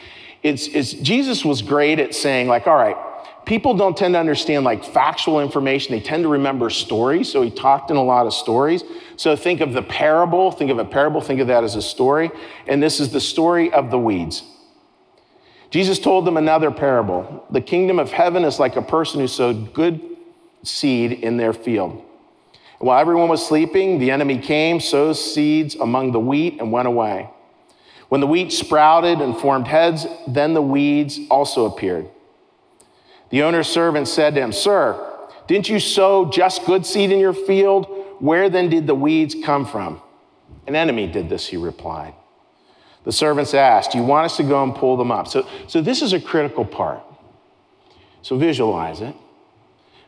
it's, 0.43 0.67
it's, 0.67 0.93
Jesus 0.95 1.45
was 1.45 1.63
great 1.63 2.01
at 2.01 2.13
saying, 2.13 2.49
like, 2.49 2.67
all 2.67 2.75
right, 2.75 2.97
people 3.47 3.75
don't 3.75 3.97
tend 3.97 4.15
to 4.15 4.19
understand 4.19 4.65
like 4.65 4.85
factual 4.85 5.39
information. 5.39 5.95
They 5.95 6.03
tend 6.03 6.25
to 6.25 6.29
remember 6.29 6.71
stories. 6.71 7.31
So 7.31 7.41
he 7.41 7.53
talked 7.53 7.93
in 7.93 7.97
a 7.97 8.03
lot 8.03 8.27
of 8.27 8.35
stories. 8.35 8.83
So 9.15 9.37
think 9.37 9.61
of 9.61 9.75
the 9.75 9.83
parable, 9.83 10.51
think 10.51 10.73
of 10.73 10.81
a 10.81 10.85
parable, 10.85 11.21
think 11.21 11.39
of 11.39 11.47
that 11.47 11.63
as 11.63 11.77
a 11.77 11.83
story. 11.83 12.33
And 12.67 12.83
this 12.83 12.99
is 12.99 13.13
the 13.13 13.21
story 13.21 13.73
of 13.73 13.93
the 13.93 13.99
weeds. 14.01 14.43
Jesus 15.71 16.01
told 16.01 16.25
them 16.27 16.37
another 16.37 16.71
parable. 16.71 17.47
The 17.51 17.61
kingdom 17.61 17.99
of 17.99 18.11
heaven 18.11 18.45
is 18.45 18.59
like 18.59 18.77
a 18.77 18.83
person 18.83 19.21
who 19.21 19.29
sowed 19.29 19.73
good 19.73 20.01
seed 20.63 21.13
in 21.13 21.37
their 21.37 21.53
field. 21.53 22.05
while 22.79 22.99
everyone 22.99 23.29
was 23.29 23.47
sleeping, 23.47 23.99
the 23.99 24.11
enemy 24.11 24.39
came, 24.39 24.81
sowed 24.81 25.13
seeds 25.13 25.75
among 25.75 26.13
the 26.13 26.21
wheat, 26.21 26.59
and 26.59 26.73
went 26.73 26.89
away. 26.89 27.29
When 28.09 28.23
the 28.23 28.27
wheat 28.27 28.53
sprouted 28.53 29.21
and 29.21 29.37
formed 29.37 29.69
heads, 29.69 30.07
then 30.27 30.55
the 30.55 30.63
weeds 30.63 31.21
also 31.31 31.67
appeared. 31.67 32.09
The 33.29 33.43
owner's 33.43 33.69
servant 33.69 34.09
said 34.09 34.35
to 34.35 34.41
him, 34.41 34.51
Sir, 34.51 35.29
didn't 35.47 35.69
you 35.69 35.79
sow 35.79 36.31
just 36.31 36.65
good 36.65 36.85
seed 36.87 37.13
in 37.13 37.21
your 37.21 37.35
field? 37.35 37.87
Where 38.19 38.49
then 38.49 38.69
did 38.71 38.87
the 38.87 38.95
weeds 38.95 39.37
come 39.45 39.67
from? 39.67 40.01
An 40.67 40.75
enemy 40.75 41.07
did 41.07 41.29
this, 41.29 41.47
he 41.47 41.57
replied. 41.57 42.15
The 43.05 43.13
servants 43.13 43.55
asked, 43.55 43.95
you 43.95 44.03
want 44.03 44.27
us 44.27 44.37
to 44.37 44.43
go 44.43 44.63
and 44.63 44.75
pull 44.75 44.97
them 44.97 45.11
up? 45.11 45.27
So, 45.27 45.49
so 45.67 45.81
this 45.81 46.03
is 46.03 46.13
a 46.13 46.21
critical 46.21 46.65
part. 46.65 47.03
So 48.23 48.37
visualize 48.37 49.01
it. 49.01 49.15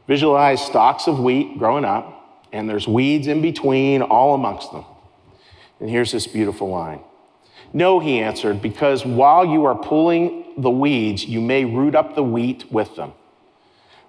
Visualize 0.06 0.64
stalks 0.64 1.06
of 1.06 1.18
wheat 1.18 1.58
growing 1.58 1.84
up, 1.84 2.46
and 2.52 2.68
there's 2.68 2.87
weeds 2.87 3.28
in 3.28 3.40
between, 3.40 4.02
all 4.02 4.34
amongst 4.34 4.72
them. 4.72 4.84
And 5.80 5.88
here's 5.88 6.12
this 6.12 6.26
beautiful 6.26 6.68
line 6.68 7.00
No, 7.72 7.99
he 7.99 8.18
answered, 8.18 8.61
because 8.61 9.06
while 9.06 9.46
you 9.46 9.64
are 9.64 9.75
pulling 9.75 10.52
the 10.58 10.70
weeds, 10.70 11.25
you 11.25 11.40
may 11.40 11.64
root 11.64 11.94
up 11.94 12.14
the 12.14 12.22
wheat 12.22 12.70
with 12.70 12.94
them. 12.96 13.12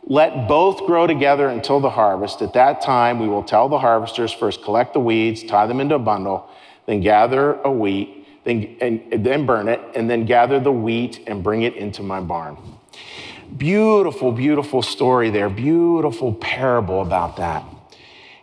Let 0.06 0.50
both 0.50 0.86
grow 0.86 1.08
together 1.08 1.48
until 1.48 1.80
the 1.80 1.92
harvest. 1.92 2.42
At 2.42 2.54
that 2.54 2.82
time, 2.82 3.20
we 3.20 3.30
will 3.30 3.44
tell 3.44 3.70
the 3.70 3.80
harvesters 3.80 4.34
first 4.34 4.62
collect 4.62 4.92
the 4.92 5.00
weeds, 5.00 5.44
tie 5.44 5.66
them 5.68 5.80
into 5.80 5.96
a 5.96 6.00
bundle, 6.00 6.50
then 6.86 7.00
gather 7.00 7.54
a 7.62 7.72
wheat 7.72 8.23
then, 8.44 8.76
and, 8.82 9.02
and 9.12 9.26
then 9.26 9.46
burn 9.46 9.68
it, 9.68 9.80
and 9.96 10.10
then 10.10 10.26
gather 10.26 10.60
the 10.60 10.72
wheat 10.72 11.22
and 11.28 11.44
bring 11.44 11.64
it 11.64 11.76
into 11.76 12.04
my 12.04 12.20
barn. 12.20 12.58
Beautiful, 13.56 14.32
beautiful 14.32 14.82
story 14.82 15.30
there, 15.30 15.50
beautiful 15.50 16.34
parable 16.34 17.02
about 17.02 17.38
that, 17.38 17.64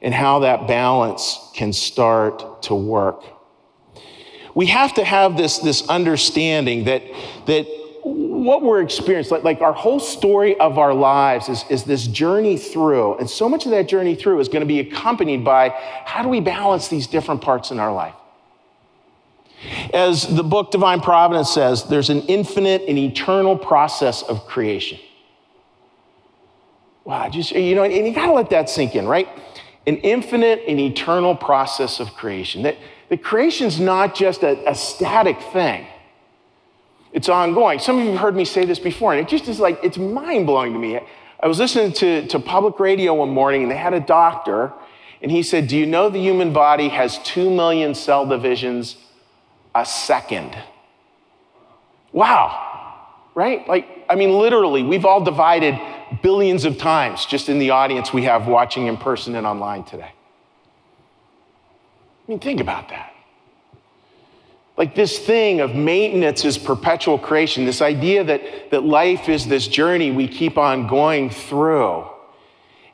and 0.01 0.15
how 0.15 0.41
that 0.41 0.67
balance 0.67 1.51
can 1.55 1.73
start 1.73 2.63
to 2.63 2.75
work. 2.75 3.25
We 4.55 4.67
have 4.67 4.95
to 4.95 5.05
have 5.05 5.37
this, 5.37 5.59
this 5.59 5.89
understanding 5.89 6.85
that, 6.85 7.03
that 7.47 7.67
what 8.03 8.63
we're 8.63 8.83
experiencing, 8.83 9.33
like, 9.33 9.45
like 9.45 9.61
our 9.61 9.73
whole 9.73 10.01
story 10.01 10.59
of 10.59 10.79
our 10.79 10.95
lives 10.95 11.49
is, 11.49 11.65
is 11.69 11.85
this 11.85 12.07
journey 12.07 12.57
through, 12.57 13.19
and 13.19 13.29
so 13.29 13.49
much 13.49 13.65
of 13.67 13.73
that 13.73 13.89
journey 13.89 14.15
through 14.15 14.41
is 14.41 14.49
going 14.49 14.61
to 14.61 14.67
be 14.67 14.81
accompanied 14.81 15.45
by 15.45 15.69
how 16.05 16.23
do 16.23 16.29
we 16.29 16.41
balance 16.41 16.89
these 16.89 17.07
different 17.07 17.43
parts 17.43 17.71
in 17.71 17.79
our 17.79 17.93
life? 17.93 18.15
As 19.93 20.27
the 20.27 20.43
book 20.43 20.71
Divine 20.71 21.01
Providence 21.01 21.53
says, 21.53 21.85
there's 21.85 22.11
an 22.11 22.23
infinite 22.23 22.83
and 22.89 22.99
eternal 22.99 23.57
process 23.57 24.23
of 24.23 24.47
creation. 24.47 24.99
Wow, 27.05 27.29
just, 27.29 27.53
you 27.53 27.75
know, 27.75 27.83
and 27.83 28.07
you 28.07 28.15
gotta 28.15 28.33
let 28.33 28.51
that 28.51 28.71
sink 28.71 28.95
in, 28.95 29.07
right? 29.07 29.29
An 29.87 29.97
infinite 29.99 30.63
and 30.67 30.79
eternal 30.79 31.35
process 31.35 32.01
of 32.01 32.15
creation. 32.15 32.63
That 32.63 32.77
the 33.09 33.17
creation's 33.17 33.81
not 33.81 34.15
just 34.15 34.43
a, 34.43 34.69
a 34.69 34.75
static 34.75 35.41
thing. 35.53 35.87
It's 37.13 37.29
ongoing. 37.29 37.81
Some 37.81 37.99
of 37.99 38.05
you 38.05 38.13
have 38.13 38.21
heard 38.21 38.37
me 38.37 38.45
say 38.45 38.65
this 38.65 38.79
before, 38.79 39.13
and 39.13 39.21
it 39.21 39.29
just 39.29 39.49
is 39.49 39.59
like, 39.59 39.81
it's 39.83 39.99
mind 39.99 40.47
blowing 40.47 40.73
to 40.73 40.79
me. 40.79 41.01
I 41.43 41.49
was 41.49 41.59
listening 41.59 41.93
to, 41.95 42.27
to 42.29 42.39
public 42.39 42.79
radio 42.79 43.15
one 43.15 43.31
morning, 43.31 43.63
and 43.63 43.71
they 43.71 43.77
had 43.77 43.95
a 43.95 44.01
doctor, 44.01 44.73
and 45.21 45.31
he 45.33 45.43
said, 45.43 45.67
Do 45.67 45.77
you 45.77 45.87
know 45.87 46.09
the 46.09 46.21
human 46.21 46.53
body 46.53 46.89
has 46.89 47.19
two 47.25 47.51
million 47.51 47.95
cell 47.95 48.27
divisions 48.27 48.97
a 49.75 49.85
second. 49.85 50.57
Wow, 52.13 53.07
right? 53.35 53.67
Like, 53.69 53.87
I 54.09 54.15
mean, 54.17 54.33
literally, 54.33 54.83
we've 54.83 55.05
all 55.05 55.23
divided 55.23 55.79
billions 56.23 56.65
of 56.65 56.79
times 56.79 57.27
just 57.27 57.49
in 57.49 57.59
the 57.59 57.71
audience 57.71 58.13
we 58.13 58.25
have 58.25 58.47
watching 58.47 58.87
in 58.87 58.97
person 58.97 59.37
and 59.37 59.47
online 59.47 59.85
today. 59.85 60.13
I 62.27 62.33
mean, 62.33 62.41
think 62.41 62.61
about 62.61 62.89
that. 62.89 63.13
Like 64.77 64.95
this 64.95 65.19
thing 65.19 65.61
of 65.61 65.75
maintenance 65.75 66.45
is 66.45 66.57
perpetual 66.57 67.19
creation, 67.19 67.67
this 67.67 67.83
idea 67.83 68.25
that, 68.25 68.71
that 68.71 68.83
life 68.83 69.29
is 69.29 69.47
this 69.47 69.69
journey 69.69 70.11
we 70.11 70.27
keep 70.27 70.57
on 70.57 70.87
going 70.87 71.29
through. 71.29 72.07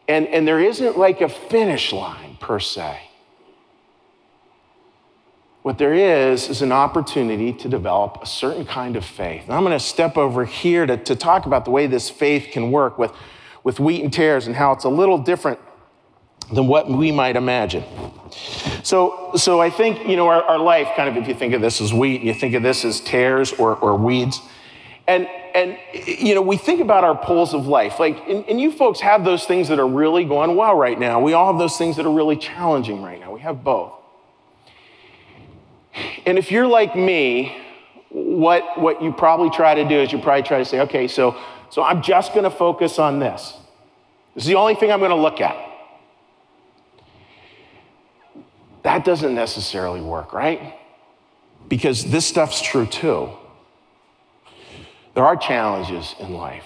And, 0.09 0.27
and 0.29 0.49
there 0.49 0.61
isn't 0.61 0.99
like 0.99 1.21
a 1.21 1.29
finish 1.29 1.93
line 1.93 2.37
per 2.41 2.59
se. 2.59 3.06
What 5.67 5.79
there 5.79 5.95
is 5.95 6.49
is 6.49 6.63
an 6.63 6.71
opportunity 6.71 7.53
to 7.53 7.69
develop 7.69 8.19
a 8.23 8.27
certain 8.27 8.65
kind 8.65 8.95
of 8.95 9.05
faith. 9.05 9.43
And 9.47 9.53
I'm 9.53 9.65
going 9.65 9.77
to 9.77 9.85
step 9.85 10.17
over 10.17 10.45
here 10.45 10.87
to, 10.87 10.97
to 10.97 11.17
talk 11.17 11.45
about 11.47 11.65
the 11.65 11.73
way 11.73 11.89
this 11.89 12.09
faith 12.09 12.51
can 12.53 12.71
work 12.71 12.99
with, 13.01 13.11
with 13.65 13.81
wheat 13.81 14.05
and 14.05 14.13
tares 14.13 14.47
and 14.47 14.55
how 14.55 14.71
it's 14.71 14.85
a 14.85 14.89
little 14.89 15.19
different 15.19 15.59
than 16.53 16.69
what 16.69 16.89
we 16.89 17.11
might 17.11 17.35
imagine. 17.35 17.83
So, 18.85 19.33
so 19.35 19.61
I 19.61 19.71
think, 19.71 20.09
you 20.09 20.15
know, 20.15 20.29
our, 20.29 20.41
our 20.41 20.59
life, 20.61 20.91
kind 20.95 21.09
of, 21.09 21.17
if 21.21 21.27
you 21.27 21.35
think 21.35 21.53
of 21.53 21.61
this 21.61 21.81
as 21.81 21.93
wheat, 21.93 22.21
and 22.21 22.29
you 22.29 22.35
think 22.35 22.55
of 22.55 22.63
this 22.63 22.85
as 22.85 23.01
tares 23.01 23.53
or, 23.53 23.75
or 23.75 23.97
weeds, 23.97 24.41
and, 25.09 25.27
and, 25.53 25.77
you 25.93 26.37
know, 26.37 26.43
we 26.43 26.59
think 26.59 26.81
about 26.81 27.03
our 27.03 27.19
poles 27.19 27.55
of 27.55 27.67
life. 27.67 27.99
Like, 27.99 28.29
and, 28.29 28.45
and 28.49 28.61
you 28.61 28.71
folks 28.71 29.01
have 29.01 29.25
those 29.25 29.47
things 29.47 29.67
that 29.67 29.81
are 29.81 29.89
really 29.89 30.23
going 30.23 30.55
well 30.55 30.77
right 30.77 30.97
now. 30.97 31.21
We 31.21 31.33
all 31.33 31.51
have 31.51 31.59
those 31.59 31.77
things 31.77 31.97
that 31.97 32.07
are 32.07 32.15
really 32.15 32.37
challenging 32.37 33.03
right 33.03 33.19
now. 33.19 33.33
We 33.33 33.41
have 33.41 33.65
both. 33.65 33.95
And 36.25 36.39
if 36.39 36.51
you're 36.51 36.67
like 36.67 36.97
me, 36.97 37.57
what, 38.11 38.81
what 38.81 39.03
you 39.03 39.13
probably 39.13 39.51
try 39.51 39.75
to 39.75 39.89
do 39.89 40.01
is 40.01 40.13
you 40.13 40.19
probably 40.19 40.43
try 40.43 40.59
to 40.59 40.65
say, 40.65 40.81
okay, 40.81 41.09
so, 41.09 41.37
so 41.71 41.83
I'm 41.83 42.03
just 42.03 42.33
going 42.33 42.45
to 42.45 42.51
focus 42.51 42.99
on 42.99 43.19
this. 43.19 43.57
This 44.35 44.45
is 44.45 44.49
the 44.49 44.55
only 44.55 44.75
thing 44.75 44.93
I'm 44.93 44.99
going 44.99 45.11
to 45.11 45.17
look 45.17 45.41
at. 45.41 45.57
That 48.83 49.05
doesn't 49.05 49.35
necessarily 49.35 50.01
work, 50.01 50.33
right? 50.33 50.75
Because 51.69 52.05
this 52.05 52.27
stuff's 52.27 52.63
true 52.63 52.87
too. 52.87 53.31
There 55.15 55.25
are 55.25 55.37
challenges 55.37 56.15
in 56.21 56.35
life. 56.35 56.65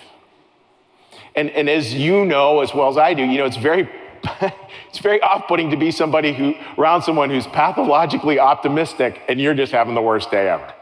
And, 1.35 1.51
and 1.51 1.71
as 1.71 1.95
you 1.95 2.25
know 2.25 2.61
as 2.61 2.75
well 2.75 2.89
as 2.89 2.99
I 2.99 3.15
do, 3.15 3.23
you 3.23 3.39
know, 3.39 3.47
it's 3.47 3.57
very 3.57 3.89
it's 4.89 4.99
very 4.99 5.21
off-putting 5.21 5.71
to 5.71 5.77
be 5.77 5.91
somebody 5.91 6.33
who 6.33 6.55
around 6.79 7.03
someone 7.03 7.31
who's 7.31 7.47
pathologically 7.47 8.39
optimistic 8.39 9.21
and 9.29 9.41
you're 9.41 9.55
just 9.55 9.73
having 9.73 9.95
the 9.95 10.03
worst 10.03 10.31
day 10.31 10.49
ever. 10.49 10.73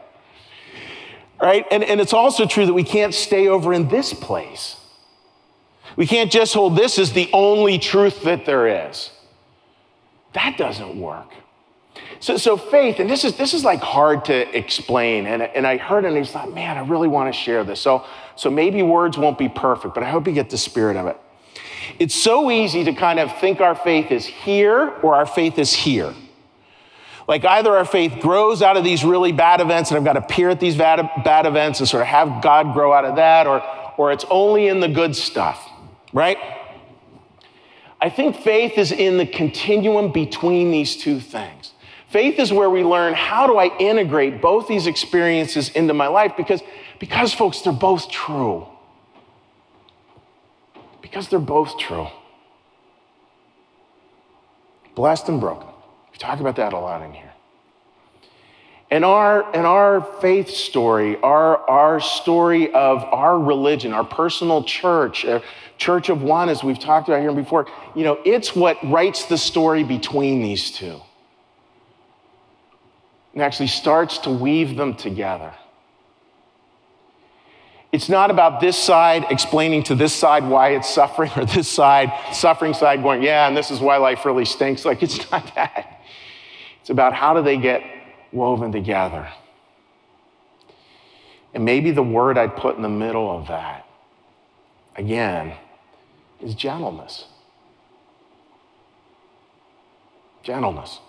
Right? 1.41 1.65
And, 1.71 1.83
and 1.83 2.01
it's 2.01 2.13
also 2.13 2.45
true 2.45 2.65
that 2.65 2.73
we 2.73 2.83
can't 2.83 3.13
stay 3.13 3.47
over 3.47 3.73
in 3.73 3.87
this 3.87 4.13
place. 4.13 4.75
We 5.95 6.05
can't 6.05 6.31
just 6.31 6.53
hold 6.53 6.75
this 6.75 6.99
as 6.99 7.13
the 7.13 7.29
only 7.33 7.79
truth 7.79 8.23
that 8.23 8.45
there 8.45 8.89
is. 8.89 9.11
That 10.33 10.57
doesn't 10.57 10.99
work. 10.99 11.29
So, 12.19 12.37
so 12.37 12.57
faith, 12.57 12.99
and 12.99 13.09
this 13.09 13.23
is 13.23 13.37
this 13.37 13.53
is 13.53 13.63
like 13.63 13.79
hard 13.79 14.25
to 14.25 14.57
explain. 14.57 15.25
And, 15.25 15.41
and 15.41 15.65
I 15.65 15.77
heard 15.77 16.03
it 16.03 16.09
and 16.09 16.17
I 16.17 16.21
just 16.21 16.33
thought, 16.33 16.53
man, 16.53 16.77
I 16.77 16.81
really 16.81 17.07
want 17.07 17.33
to 17.33 17.39
share 17.39 17.63
this. 17.63 17.79
So, 17.79 18.05
so 18.35 18.49
maybe 18.49 18.83
words 18.83 19.17
won't 19.17 19.37
be 19.37 19.49
perfect, 19.49 19.93
but 19.93 20.03
I 20.03 20.09
hope 20.09 20.27
you 20.27 20.33
get 20.33 20.49
the 20.49 20.57
spirit 20.57 20.97
of 20.97 21.07
it. 21.07 21.17
It's 21.99 22.15
so 22.15 22.49
easy 22.49 22.85
to 22.85 22.93
kind 22.93 23.19
of 23.19 23.37
think 23.39 23.59
our 23.59 23.75
faith 23.75 24.09
is 24.11 24.25
here 24.25 24.89
or 25.03 25.15
our 25.15 25.25
faith 25.25 25.59
is 25.59 25.73
here. 25.73 26.13
Like 27.27 27.45
either 27.45 27.75
our 27.75 27.85
faith 27.85 28.21
grows 28.21 28.61
out 28.61 28.77
of 28.77 28.83
these 28.83 29.03
really 29.03 29.33
bad 29.33 29.59
events 29.59 29.91
and 29.91 29.97
I've 29.97 30.05
got 30.05 30.13
to 30.13 30.21
peer 30.21 30.49
at 30.49 30.59
these 30.59 30.77
bad, 30.77 31.07
bad 31.23 31.45
events 31.45 31.79
and 31.79 31.87
sort 31.87 32.01
of 32.01 32.07
have 32.07 32.41
God 32.41 32.73
grow 32.73 32.93
out 32.93 33.05
of 33.05 33.17
that, 33.17 33.45
or, 33.45 33.61
or 33.97 34.11
it's 34.11 34.25
only 34.31 34.67
in 34.67 34.79
the 34.79 34.87
good 34.87 35.15
stuff, 35.15 35.69
right? 36.13 36.37
I 38.01 38.09
think 38.09 38.37
faith 38.37 38.77
is 38.77 38.91
in 38.93 39.17
the 39.17 39.27
continuum 39.27 40.11
between 40.11 40.71
these 40.71 40.95
two 40.95 41.19
things. 41.19 41.73
Faith 42.07 42.39
is 42.39 42.51
where 42.51 42.69
we 42.69 42.83
learn 42.83 43.13
how 43.13 43.45
do 43.45 43.57
I 43.57 43.77
integrate 43.77 44.41
both 44.41 44.67
these 44.67 44.87
experiences 44.87 45.69
into 45.69 45.93
my 45.93 46.07
life 46.07 46.31
because, 46.37 46.61
because 46.97 47.33
folks, 47.33 47.61
they're 47.61 47.73
both 47.73 48.09
true. 48.09 48.67
Because 51.01 51.27
they're 51.29 51.39
both 51.39 51.77
true. 51.77 52.07
Blessed 54.95 55.29
and 55.29 55.39
broken. 55.39 55.67
We 56.11 56.17
talk 56.17 56.39
about 56.39 56.55
that 56.57 56.73
a 56.73 56.77
lot 56.77 57.01
in 57.01 57.13
here. 57.13 57.31
And 58.91 59.05
our, 59.05 59.45
and 59.55 59.67
our 59.67 60.01
faith 60.19 60.49
story, 60.49 61.17
our, 61.21 61.57
our 61.69 61.99
story 61.99 62.73
of 62.73 63.03
our 63.03 63.39
religion, 63.39 63.93
our 63.93 64.03
personal 64.03 64.63
church, 64.63 65.25
uh, 65.25 65.41
church 65.77 66.09
of 66.09 66.23
one, 66.23 66.49
as 66.49 66.63
we've 66.63 66.79
talked 66.79 67.07
about 67.07 67.21
here 67.21 67.31
before, 67.31 67.67
you 67.95 68.03
know, 68.03 68.19
it's 68.25 68.55
what 68.55 68.77
writes 68.83 69.25
the 69.25 69.37
story 69.37 69.83
between 69.83 70.41
these 70.41 70.71
two 70.71 70.99
and 73.33 73.43
actually 73.43 73.67
starts 73.67 74.17
to 74.19 74.29
weave 74.29 74.75
them 74.75 74.95
together. 74.95 75.53
It's 77.91 78.07
not 78.07 78.29
about 78.29 78.59
this 78.61 78.77
side 78.77 79.25
explaining 79.31 79.83
to 79.83 79.95
this 79.95 80.13
side 80.13 80.47
why 80.47 80.69
it's 80.69 80.89
suffering, 80.89 81.31
or 81.35 81.45
this 81.45 81.67
side, 81.67 82.11
suffering 82.33 82.73
side, 82.73 83.01
going, 83.01 83.23
yeah, 83.23 83.47
and 83.47 83.57
this 83.57 83.71
is 83.71 83.79
why 83.79 83.97
life 83.97 84.25
really 84.25 84.45
stinks. 84.45 84.85
Like, 84.85 85.01
it's 85.01 85.31
not 85.31 85.55
that. 85.55 86.01
It's 86.81 86.89
about 86.89 87.13
how 87.13 87.33
do 87.33 87.41
they 87.41 87.57
get 87.57 87.83
woven 88.31 88.71
together. 88.71 89.27
And 91.53 91.65
maybe 91.65 91.89
the 91.89 92.03
word 92.03 92.37
I'd 92.37 92.55
put 92.55 92.75
in 92.75 92.83
the 92.83 92.89
middle 92.89 93.35
of 93.35 93.47
that, 93.47 93.87
again, 94.95 95.53
is 96.39 96.53
gentleness. 96.53 97.25
Gentleness. 100.43 100.99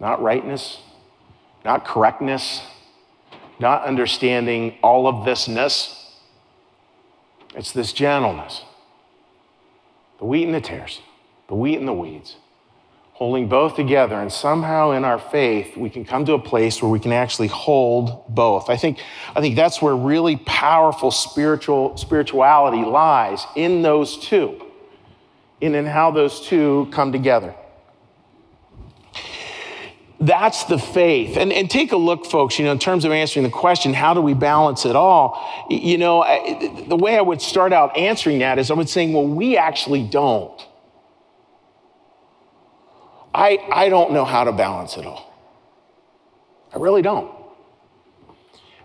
Not 0.00 0.22
rightness, 0.22 0.78
not 1.64 1.84
correctness, 1.84 2.62
not 3.58 3.84
understanding 3.84 4.76
all 4.82 5.06
of 5.06 5.26
thisness. 5.26 6.02
It's 7.54 7.72
this 7.72 7.92
gentleness. 7.92 8.62
The 10.18 10.24
wheat 10.24 10.44
and 10.44 10.54
the 10.54 10.60
tares, 10.60 11.00
the 11.48 11.54
wheat 11.54 11.78
and 11.78 11.88
the 11.88 11.92
weeds 11.92 12.36
holding 13.16 13.48
both 13.48 13.76
together. 13.76 14.14
And 14.20 14.30
somehow 14.30 14.90
in 14.90 15.02
our 15.02 15.18
faith, 15.18 15.74
we 15.74 15.88
can 15.88 16.04
come 16.04 16.26
to 16.26 16.34
a 16.34 16.38
place 16.38 16.82
where 16.82 16.90
we 16.90 17.00
can 17.00 17.12
actually 17.12 17.48
hold 17.48 18.26
both. 18.28 18.68
I 18.68 18.76
think, 18.76 19.00
I 19.34 19.40
think 19.40 19.56
that's 19.56 19.80
where 19.80 19.96
really 19.96 20.36
powerful 20.36 21.10
spiritual 21.10 21.96
spirituality 21.96 22.84
lies 22.84 23.42
in 23.56 23.80
those 23.80 24.18
two, 24.18 24.62
in 25.62 25.74
and 25.74 25.88
how 25.88 26.10
those 26.10 26.46
two 26.46 26.88
come 26.92 27.10
together. 27.10 27.54
That's 30.18 30.64
the 30.64 30.78
faith. 30.78 31.36
And, 31.36 31.52
and 31.52 31.70
take 31.70 31.92
a 31.92 31.96
look, 31.96 32.24
folks, 32.24 32.58
you 32.58 32.64
know, 32.64 32.72
in 32.72 32.78
terms 32.78 33.04
of 33.04 33.12
answering 33.12 33.44
the 33.44 33.50
question, 33.50 33.92
how 33.92 34.14
do 34.14 34.22
we 34.22 34.32
balance 34.32 34.86
it 34.86 34.96
all? 34.96 35.66
You 35.68 35.98
know, 35.98 36.22
I, 36.22 36.84
the 36.88 36.96
way 36.96 37.18
I 37.18 37.20
would 37.20 37.42
start 37.42 37.72
out 37.72 37.96
answering 37.96 38.38
that 38.38 38.58
is 38.58 38.70
I 38.70 38.74
would 38.74 38.88
say, 38.88 39.12
well, 39.12 39.26
we 39.26 39.58
actually 39.58 40.02
don't. 40.02 40.58
I, 43.34 43.58
I 43.70 43.88
don't 43.90 44.12
know 44.12 44.24
how 44.24 44.44
to 44.44 44.52
balance 44.52 44.96
it 44.96 45.04
all. 45.04 45.34
I 46.72 46.78
really 46.78 47.02
don't. 47.02 47.30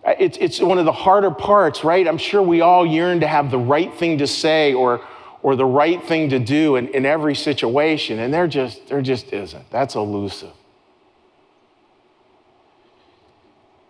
It's, 0.06 0.38
it's 0.38 0.60
one 0.60 0.80
of 0.80 0.86
the 0.86 0.92
harder 0.92 1.32
parts, 1.32 1.86
right? 1.86 2.06
I'm 2.06 2.18
sure 2.18 2.42
we 2.42 2.60
all 2.60 2.86
yearn 2.86 3.22
to 3.22 3.28
have 3.28 3.52
the 3.52 3.60
right 3.60 3.94
thing 3.94 4.18
to 4.18 4.28
say 4.28 4.74
or, 4.74 5.06
or 5.42 5.56
the 5.56 5.66
right 5.66 6.04
thing 6.04 6.30
to 6.30 6.40
do 6.40 6.76
in, 6.76 6.90
in 6.90 7.06
every 7.06 7.36
situation, 7.36 8.20
and 8.20 8.34
there 8.34 8.48
just, 8.48 8.88
there 8.88 9.02
just 9.02 9.32
isn't. 9.32 9.70
That's 9.70 9.96
elusive. 9.96 10.52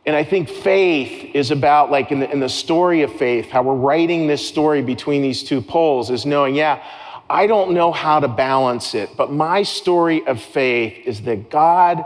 And 0.05 0.15
I 0.15 0.23
think 0.23 0.49
faith 0.49 1.35
is 1.35 1.51
about, 1.51 1.91
like 1.91 2.11
in 2.11 2.21
the, 2.21 2.31
in 2.31 2.39
the 2.39 2.49
story 2.49 3.03
of 3.03 3.13
faith, 3.13 3.49
how 3.49 3.61
we're 3.61 3.75
writing 3.75 4.25
this 4.25 4.45
story 4.45 4.81
between 4.81 5.21
these 5.21 5.43
two 5.43 5.61
poles 5.61 6.09
is 6.09 6.25
knowing, 6.25 6.55
yeah, 6.55 6.83
I 7.29 7.47
don't 7.47 7.73
know 7.73 7.91
how 7.91 8.19
to 8.19 8.27
balance 8.27 8.95
it, 8.95 9.15
but 9.15 9.31
my 9.31 9.63
story 9.63 10.25
of 10.25 10.41
faith 10.41 11.05
is 11.05 11.21
that 11.21 11.49
God 11.49 12.03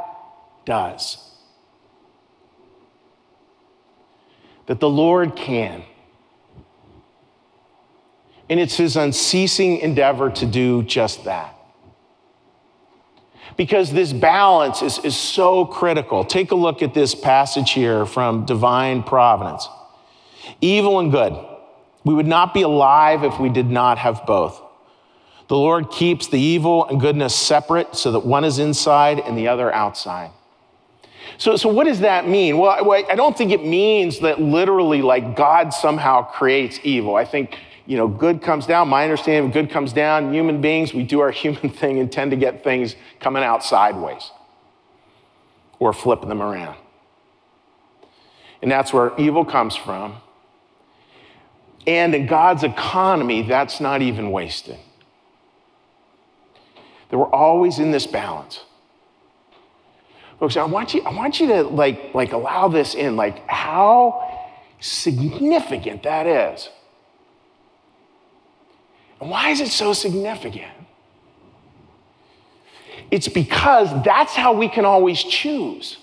does. 0.65 1.17
That 4.65 4.79
the 4.79 4.89
Lord 4.89 5.35
can. 5.35 5.83
And 8.49 8.59
it's 8.59 8.75
his 8.75 8.97
unceasing 8.97 9.77
endeavor 9.77 10.29
to 10.31 10.45
do 10.45 10.83
just 10.83 11.23
that. 11.23 11.54
Because 13.57 13.91
this 13.91 14.11
balance 14.11 14.81
is, 14.81 14.99
is 14.99 15.15
so 15.15 15.65
critical. 15.65 16.25
Take 16.25 16.51
a 16.51 16.55
look 16.55 16.81
at 16.81 16.93
this 16.93 17.15
passage 17.15 17.71
here 17.71 18.05
from 18.05 18.45
Divine 18.45 19.03
Providence 19.03 19.67
evil 20.61 20.99
and 20.99 21.11
good. 21.11 21.35
We 22.03 22.13
would 22.13 22.27
not 22.27 22.53
be 22.53 22.61
alive 22.61 23.23
if 23.23 23.39
we 23.39 23.49
did 23.49 23.69
not 23.69 23.97
have 23.97 24.25
both. 24.25 24.61
The 25.47 25.57
Lord 25.57 25.91
keeps 25.91 26.27
the 26.27 26.39
evil 26.39 26.87
and 26.87 26.99
goodness 26.99 27.35
separate 27.35 27.95
so 27.95 28.11
that 28.13 28.19
one 28.19 28.43
is 28.43 28.59
inside 28.59 29.19
and 29.19 29.37
the 29.37 29.47
other 29.47 29.73
outside. 29.73 30.31
So, 31.37 31.55
so 31.55 31.69
what 31.69 31.85
does 31.85 31.99
that 31.99 32.27
mean? 32.27 32.57
Well, 32.57 32.69
I 33.09 33.15
don't 33.15 33.37
think 33.37 33.51
it 33.51 33.65
means 33.65 34.19
that 34.19 34.39
literally 34.39 35.01
like 35.01 35.35
God 35.35 35.73
somehow 35.73 36.23
creates 36.23 36.79
evil. 36.83 37.15
I 37.15 37.25
think, 37.25 37.57
you 37.85 37.97
know, 37.97 38.07
good 38.07 38.41
comes 38.41 38.65
down. 38.65 38.87
My 38.89 39.03
understanding 39.03 39.49
of 39.49 39.53
good 39.53 39.69
comes 39.69 39.93
down. 39.93 40.33
Human 40.33 40.61
beings, 40.61 40.93
we 40.93 41.03
do 41.03 41.19
our 41.19 41.31
human 41.43 41.69
thing 41.69 41.99
and 41.99 42.11
tend 42.11 42.31
to 42.31 42.37
get 42.37 42.63
things 42.63 42.95
coming 43.19 43.43
out 43.43 43.63
sideways 43.63 44.31
or 45.79 45.93
flipping 45.93 46.29
them 46.29 46.41
around. 46.41 46.77
And 48.61 48.71
that's 48.71 48.93
where 48.93 49.11
evil 49.17 49.45
comes 49.45 49.75
from. 49.75 50.17
And 51.85 52.15
in 52.15 52.25
God's 52.25 52.63
economy, 52.63 53.43
that's 53.43 53.79
not 53.79 54.01
even 54.01 54.31
wasted 54.31 54.79
that 57.09 57.17
we're 57.17 57.29
always 57.29 57.79
in 57.79 57.91
this 57.91 58.07
balance. 58.07 58.61
Folks, 60.39 60.57
I 60.57 60.63
want 60.65 60.93
you, 60.93 61.01
I 61.03 61.13
want 61.13 61.39
you 61.39 61.47
to 61.47 61.63
like, 61.63 62.13
like 62.13 62.33
allow 62.33 62.67
this 62.67 62.93
in, 62.93 63.15
like 63.15 63.47
how 63.47 64.51
significant 64.79 66.03
that 66.03 66.27
is. 66.27 66.69
And 69.19 69.29
why 69.29 69.49
is 69.49 69.61
it 69.61 69.69
so 69.69 69.93
significant? 69.93 70.71
It's 73.11 73.27
because 73.27 73.89
that's 74.03 74.33
how 74.33 74.53
we 74.53 74.67
can 74.67 74.85
always 74.85 75.23
choose. 75.23 75.97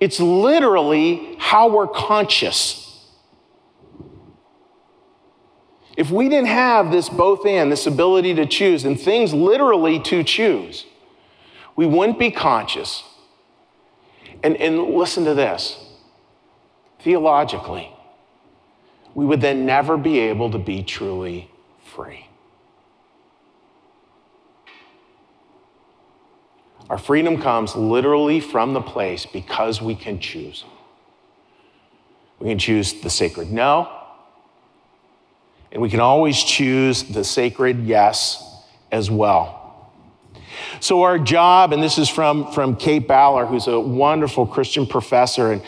It's 0.00 0.20
literally 0.20 1.36
how 1.38 1.68
we're 1.68 1.86
conscious. 1.86 2.82
If 5.96 6.10
we 6.10 6.28
didn't 6.28 6.48
have 6.48 6.90
this 6.90 7.08
both 7.08 7.46
and, 7.46 7.72
this 7.72 7.86
ability 7.86 8.34
to 8.34 8.44
choose, 8.44 8.84
and 8.84 9.00
things 9.00 9.32
literally 9.32 9.98
to 10.00 10.22
choose, 10.22 10.84
we 11.74 11.86
wouldn't 11.86 12.18
be 12.18 12.30
conscious. 12.30 13.02
And, 14.42 14.56
and 14.56 14.82
listen 14.82 15.24
to 15.24 15.34
this 15.34 15.82
theologically, 17.00 17.90
we 19.16 19.24
would 19.24 19.40
then 19.40 19.64
never 19.64 19.96
be 19.96 20.18
able 20.18 20.50
to 20.50 20.58
be 20.58 20.82
truly 20.82 21.50
free. 21.82 22.26
Our 26.90 26.98
freedom 26.98 27.40
comes 27.40 27.74
literally 27.74 28.40
from 28.40 28.74
the 28.74 28.82
place 28.82 29.24
because 29.24 29.80
we 29.80 29.94
can 29.94 30.20
choose. 30.20 30.66
We 32.40 32.50
can 32.50 32.58
choose 32.58 33.00
the 33.00 33.08
sacred 33.08 33.50
no, 33.50 33.90
and 35.72 35.80
we 35.80 35.88
can 35.88 36.00
always 36.00 36.36
choose 36.44 37.02
the 37.04 37.24
sacred 37.24 37.84
yes 37.86 38.44
as 38.92 39.10
well. 39.10 39.90
So, 40.80 41.02
our 41.02 41.18
job, 41.18 41.72
and 41.72 41.82
this 41.82 41.96
is 41.96 42.10
from, 42.10 42.52
from 42.52 42.76
Kate 42.76 43.08
Bowler, 43.08 43.46
who's 43.46 43.66
a 43.66 43.80
wonderful 43.80 44.46
Christian 44.46 44.86
professor 44.86 45.52
and, 45.52 45.62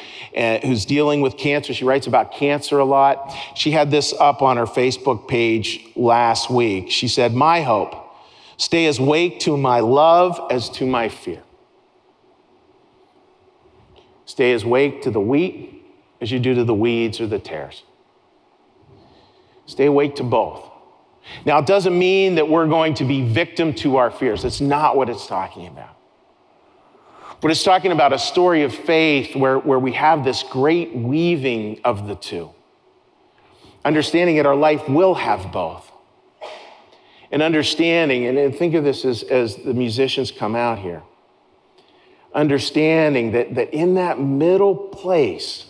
who's 0.64 0.84
dealing 0.84 1.20
with 1.20 1.36
cancer. 1.36 1.74
She 1.74 1.84
writes 1.84 2.06
about 2.06 2.32
cancer 2.32 2.78
a 2.78 2.84
lot. 2.84 3.34
She 3.54 3.70
had 3.70 3.90
this 3.90 4.14
up 4.18 4.42
on 4.42 4.56
her 4.56 4.66
Facebook 4.66 5.28
page 5.28 5.86
last 5.96 6.50
week. 6.50 6.90
She 6.90 7.08
said, 7.08 7.34
My 7.34 7.62
hope 7.62 8.08
Stay 8.58 8.86
as 8.86 8.98
awake 8.98 9.38
to 9.40 9.56
my 9.56 9.78
love 9.80 10.40
as 10.50 10.68
to 10.68 10.84
my 10.84 11.08
fear. 11.08 11.42
Stay 14.26 14.52
as 14.52 14.64
awake 14.64 15.02
to 15.02 15.10
the 15.12 15.20
wheat 15.20 15.84
as 16.20 16.32
you 16.32 16.40
do 16.40 16.54
to 16.54 16.64
the 16.64 16.74
weeds 16.74 17.20
or 17.20 17.28
the 17.28 17.38
tares. 17.38 17.84
Stay 19.66 19.86
awake 19.86 20.16
to 20.16 20.24
both. 20.24 20.68
Now, 21.46 21.58
it 21.58 21.66
doesn't 21.66 21.96
mean 21.96 22.34
that 22.34 22.48
we're 22.48 22.66
going 22.66 22.94
to 22.94 23.04
be 23.04 23.22
victim 23.22 23.72
to 23.74 23.96
our 23.96 24.10
fears. 24.10 24.42
That's 24.42 24.60
not 24.60 24.96
what 24.96 25.08
it's 25.08 25.26
talking 25.26 25.66
about. 25.68 25.96
But 27.40 27.50
it's 27.50 27.62
talking 27.62 27.92
about 27.92 28.12
a 28.12 28.18
story 28.18 28.62
of 28.64 28.74
faith 28.74 29.36
where, 29.36 29.58
where 29.58 29.78
we 29.78 29.92
have 29.92 30.24
this 30.24 30.42
great 30.42 30.94
weaving 30.94 31.80
of 31.84 32.08
the 32.08 32.16
two. 32.16 32.50
Understanding 33.84 34.36
that 34.36 34.46
our 34.46 34.56
life 34.56 34.88
will 34.88 35.14
have 35.14 35.52
both 35.52 35.88
and 37.30 37.42
understanding, 37.42 38.26
and 38.26 38.56
think 38.56 38.74
of 38.74 38.84
this 38.84 39.04
as, 39.04 39.22
as 39.22 39.56
the 39.56 39.74
musicians 39.74 40.30
come 40.30 40.56
out 40.56 40.78
here, 40.78 41.02
understanding 42.34 43.32
that, 43.32 43.54
that 43.54 43.74
in 43.74 43.94
that 43.94 44.18
middle 44.18 44.74
place 44.74 45.66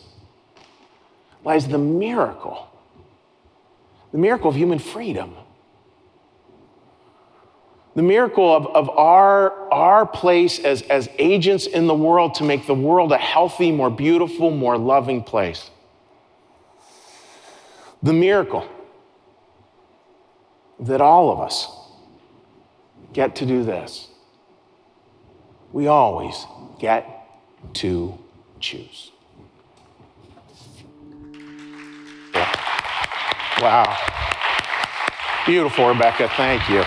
lies 1.44 1.66
the 1.66 1.78
miracle, 1.78 2.68
the 4.12 4.18
miracle 4.18 4.48
of 4.48 4.56
human 4.56 4.78
freedom. 4.78 5.34
The 7.98 8.04
miracle 8.04 8.54
of, 8.54 8.68
of 8.68 8.90
our, 8.90 9.72
our 9.72 10.06
place 10.06 10.60
as, 10.60 10.82
as 10.82 11.08
agents 11.18 11.66
in 11.66 11.88
the 11.88 11.96
world 11.96 12.34
to 12.34 12.44
make 12.44 12.64
the 12.64 12.72
world 12.72 13.10
a 13.10 13.18
healthy, 13.18 13.72
more 13.72 13.90
beautiful, 13.90 14.52
more 14.52 14.78
loving 14.78 15.24
place. 15.24 15.68
The 18.00 18.12
miracle 18.12 18.68
that 20.78 21.00
all 21.00 21.32
of 21.32 21.40
us 21.40 21.66
get 23.12 23.34
to 23.34 23.46
do 23.46 23.64
this. 23.64 24.06
We 25.72 25.88
always 25.88 26.46
get 26.78 27.28
to 27.72 28.16
choose. 28.60 29.10
Wow. 33.60 33.96
Beautiful, 35.46 35.88
Rebecca. 35.88 36.28
Thank 36.36 36.68
you. 36.68 36.84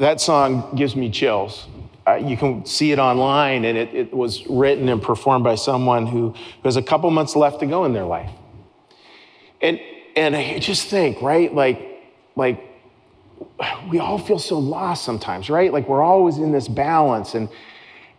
That 0.00 0.18
song 0.18 0.74
gives 0.76 0.96
me 0.96 1.10
chills. 1.10 1.66
Uh, 2.06 2.14
you 2.14 2.34
can 2.34 2.64
see 2.64 2.90
it 2.90 2.98
online, 2.98 3.66
and 3.66 3.76
it, 3.76 3.94
it 3.94 4.14
was 4.14 4.46
written 4.46 4.88
and 4.88 5.02
performed 5.02 5.44
by 5.44 5.56
someone 5.56 6.06
who 6.06 6.34
has 6.64 6.76
a 6.76 6.82
couple 6.82 7.10
months 7.10 7.36
left 7.36 7.60
to 7.60 7.66
go 7.66 7.84
in 7.84 7.92
their 7.92 8.06
life. 8.06 8.30
And 9.60 9.78
and 10.16 10.34
I 10.34 10.58
just 10.58 10.88
think, 10.88 11.20
right? 11.20 11.54
Like, 11.54 12.02
like 12.34 12.66
we 13.90 13.98
all 13.98 14.18
feel 14.18 14.38
so 14.38 14.58
lost 14.58 15.04
sometimes, 15.04 15.50
right? 15.50 15.70
Like 15.70 15.86
we're 15.86 16.02
always 16.02 16.38
in 16.38 16.50
this 16.50 16.66
balance 16.66 17.34
and 17.34 17.50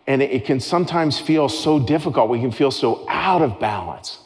and 0.06 0.22
it 0.22 0.44
can 0.44 0.60
sometimes 0.60 1.18
feel 1.18 1.48
so 1.48 1.80
difficult. 1.80 2.28
We 2.28 2.40
can 2.40 2.52
feel 2.52 2.70
so 2.70 3.04
out 3.08 3.42
of 3.42 3.58
balance. 3.58 4.20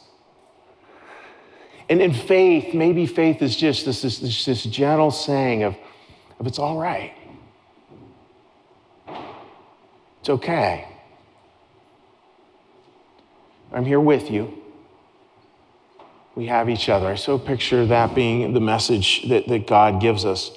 And 1.89 2.01
in 2.01 2.13
faith, 2.13 2.75
maybe 2.75 3.07
faith 3.07 3.41
is 3.41 3.55
just 3.55 3.85
this, 3.85 4.03
this, 4.03 4.19
this, 4.19 4.45
this 4.45 4.63
gentle 4.63 5.09
saying 5.09 5.63
of, 5.63 5.75
of 6.39 6.45
it's 6.45 6.59
all 6.59 6.77
right. 6.77 7.13
It's 10.27 10.31
okay. 10.31 10.85
I'm 13.71 13.85
here 13.85 14.01
with 14.01 14.29
you 14.29 14.61
we 16.35 16.47
have 16.47 16.69
each 16.69 16.89
other. 16.89 17.07
I 17.07 17.15
so 17.15 17.39
picture 17.39 17.85
that 17.85 18.13
being 18.13 18.53
the 18.53 18.59
message 18.59 19.29
that, 19.29 19.47
that 19.47 19.67
God 19.67 20.01
gives 20.01 20.25
us. 20.25 20.51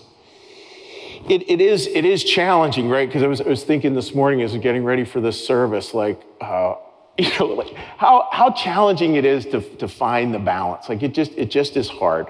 It, 1.29 1.49
it, 1.49 1.61
is, 1.61 1.87
it 1.87 2.05
is 2.05 2.25
challenging, 2.25 2.89
right? 2.89 3.09
Because 3.09 3.23
I 3.23 3.29
was, 3.29 3.41
I 3.41 3.49
was 3.49 3.63
thinking 3.63 3.95
this 3.95 4.13
morning 4.13 4.43
as 4.43 4.55
we're 4.55 4.59
getting 4.59 4.83
ready 4.83 5.05
for 5.05 5.21
this 5.21 5.47
service, 5.47 5.95
like, 5.95 6.21
uh, 6.41 6.75
you 7.19 7.31
know, 7.39 7.47
like 7.47 7.73
how, 7.97 8.29
how 8.33 8.51
challenging 8.51 9.15
it 9.15 9.25
is 9.25 9.47
to, 9.47 9.61
to 9.77 9.87
find 9.87 10.35
the 10.35 10.41
balance. 10.41 10.89
Like 10.89 11.05
it 11.05 11.15
just, 11.15 11.31
it 11.37 11.49
just 11.49 11.77
is 11.77 11.89
hard. 11.89 12.27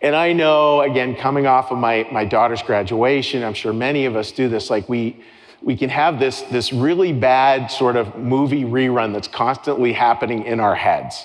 And 0.00 0.16
I 0.16 0.32
know, 0.32 0.80
again, 0.80 1.16
coming 1.16 1.46
off 1.46 1.70
of 1.70 1.76
my, 1.76 2.08
my 2.10 2.24
daughter's 2.24 2.62
graduation, 2.62 3.44
I'm 3.44 3.52
sure 3.52 3.74
many 3.74 4.06
of 4.06 4.16
us 4.16 4.32
do 4.32 4.48
this, 4.48 4.70
like 4.70 4.88
we, 4.88 5.22
we 5.62 5.76
can 5.76 5.90
have 5.90 6.18
this, 6.18 6.42
this 6.42 6.72
really 6.72 7.12
bad 7.12 7.68
sort 7.68 7.96
of 7.96 8.16
movie 8.16 8.64
rerun 8.64 9.12
that's 9.12 9.28
constantly 9.28 9.92
happening 9.92 10.44
in 10.44 10.60
our 10.60 10.74
heads 10.74 11.24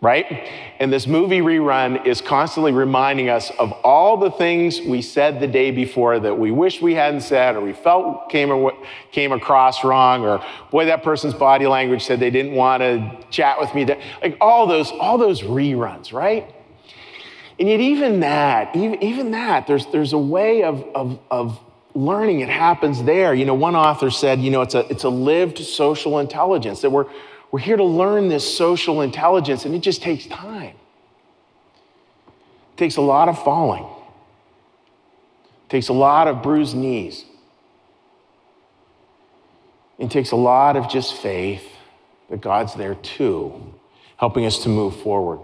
right? 0.00 0.48
And 0.78 0.90
this 0.90 1.06
movie 1.06 1.40
rerun 1.40 2.06
is 2.06 2.20
constantly 2.22 2.72
reminding 2.72 3.28
us 3.28 3.50
of 3.58 3.72
all 3.84 4.16
the 4.16 4.30
things 4.30 4.80
we 4.80 5.02
said 5.02 5.40
the 5.40 5.46
day 5.46 5.70
before 5.70 6.18
that 6.20 6.38
we 6.38 6.50
wish 6.50 6.80
we 6.80 6.94
hadn't 6.94 7.20
said 7.20 7.54
or 7.54 7.60
we 7.60 7.74
felt 7.74 8.30
came, 8.30 8.70
came 9.12 9.32
across 9.32 9.84
wrong 9.84 10.24
or 10.24 10.42
boy 10.70 10.86
that 10.86 11.02
person's 11.02 11.34
body 11.34 11.66
language 11.66 12.02
said 12.02 12.18
they 12.18 12.30
didn't 12.30 12.54
want 12.54 12.80
to 12.80 13.18
chat 13.30 13.60
with 13.60 13.74
me 13.74 13.84
like 14.22 14.36
all 14.40 14.66
those 14.66 14.90
all 14.92 15.18
those 15.18 15.42
reruns 15.42 16.12
right 16.12 16.54
and 17.58 17.68
yet 17.68 17.80
even 17.80 18.20
that 18.20 18.74
even, 18.74 19.02
even 19.02 19.30
that 19.32 19.66
there's 19.66 19.86
there's 19.86 20.14
a 20.14 20.18
way 20.18 20.62
of, 20.62 20.82
of, 20.94 21.18
of 21.30 21.60
learning 21.94 22.40
it 22.40 22.48
happens 22.48 23.02
there 23.02 23.34
you 23.34 23.44
know 23.44 23.54
one 23.54 23.74
author 23.74 24.10
said 24.10 24.40
you 24.40 24.50
know 24.50 24.62
it's 24.62 24.74
a 24.74 24.86
it's 24.90 25.04
a 25.04 25.08
lived 25.08 25.58
social 25.58 26.18
intelligence 26.20 26.82
that 26.82 26.90
we're 26.90 27.06
we're 27.50 27.60
here 27.60 27.76
to 27.76 27.84
learn 27.84 28.28
this 28.28 28.56
social 28.56 29.00
intelligence, 29.00 29.64
and 29.64 29.74
it 29.74 29.80
just 29.80 30.02
takes 30.02 30.26
time. 30.26 30.76
It 32.26 32.76
takes 32.76 32.96
a 32.96 33.00
lot 33.00 33.28
of 33.28 33.42
falling, 33.42 33.84
it 33.84 35.70
takes 35.70 35.88
a 35.88 35.92
lot 35.92 36.28
of 36.28 36.42
bruised 36.42 36.76
knees. 36.76 37.24
It 39.98 40.10
takes 40.10 40.30
a 40.30 40.36
lot 40.36 40.78
of 40.78 40.88
just 40.88 41.12
faith 41.12 41.68
that 42.30 42.40
God's 42.40 42.74
there 42.74 42.94
too, 42.94 43.74
helping 44.16 44.46
us 44.46 44.62
to 44.62 44.70
move 44.70 44.96
forward. 45.02 45.40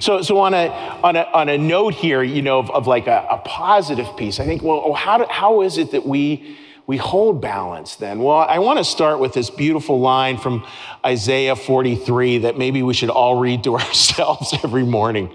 So, 0.00 0.22
so 0.22 0.38
on, 0.38 0.54
a, 0.54 0.68
on, 1.02 1.16
a, 1.16 1.22
on 1.22 1.48
a 1.48 1.58
note 1.58 1.94
here, 1.94 2.22
you 2.22 2.42
know, 2.42 2.60
of, 2.60 2.70
of 2.70 2.86
like 2.86 3.06
a, 3.06 3.26
a 3.30 3.38
positive 3.38 4.16
piece, 4.16 4.38
I 4.38 4.44
think, 4.44 4.62
well, 4.62 4.82
oh, 4.84 4.92
how, 4.92 5.18
do, 5.18 5.26
how 5.28 5.62
is 5.62 5.78
it 5.78 5.90
that 5.92 6.06
we 6.06 6.56
we 6.86 6.96
hold 6.98 7.40
balance 7.40 7.96
then? 7.96 8.18
Well, 8.18 8.36
I 8.36 8.58
want 8.58 8.78
to 8.78 8.84
start 8.84 9.18
with 9.18 9.32
this 9.32 9.48
beautiful 9.48 10.00
line 10.00 10.36
from 10.36 10.66
Isaiah 11.04 11.56
43 11.56 12.38
that 12.38 12.58
maybe 12.58 12.82
we 12.82 12.92
should 12.92 13.10
all 13.10 13.38
read 13.38 13.64
to 13.64 13.76
ourselves 13.78 14.54
every 14.62 14.84
morning. 14.84 15.34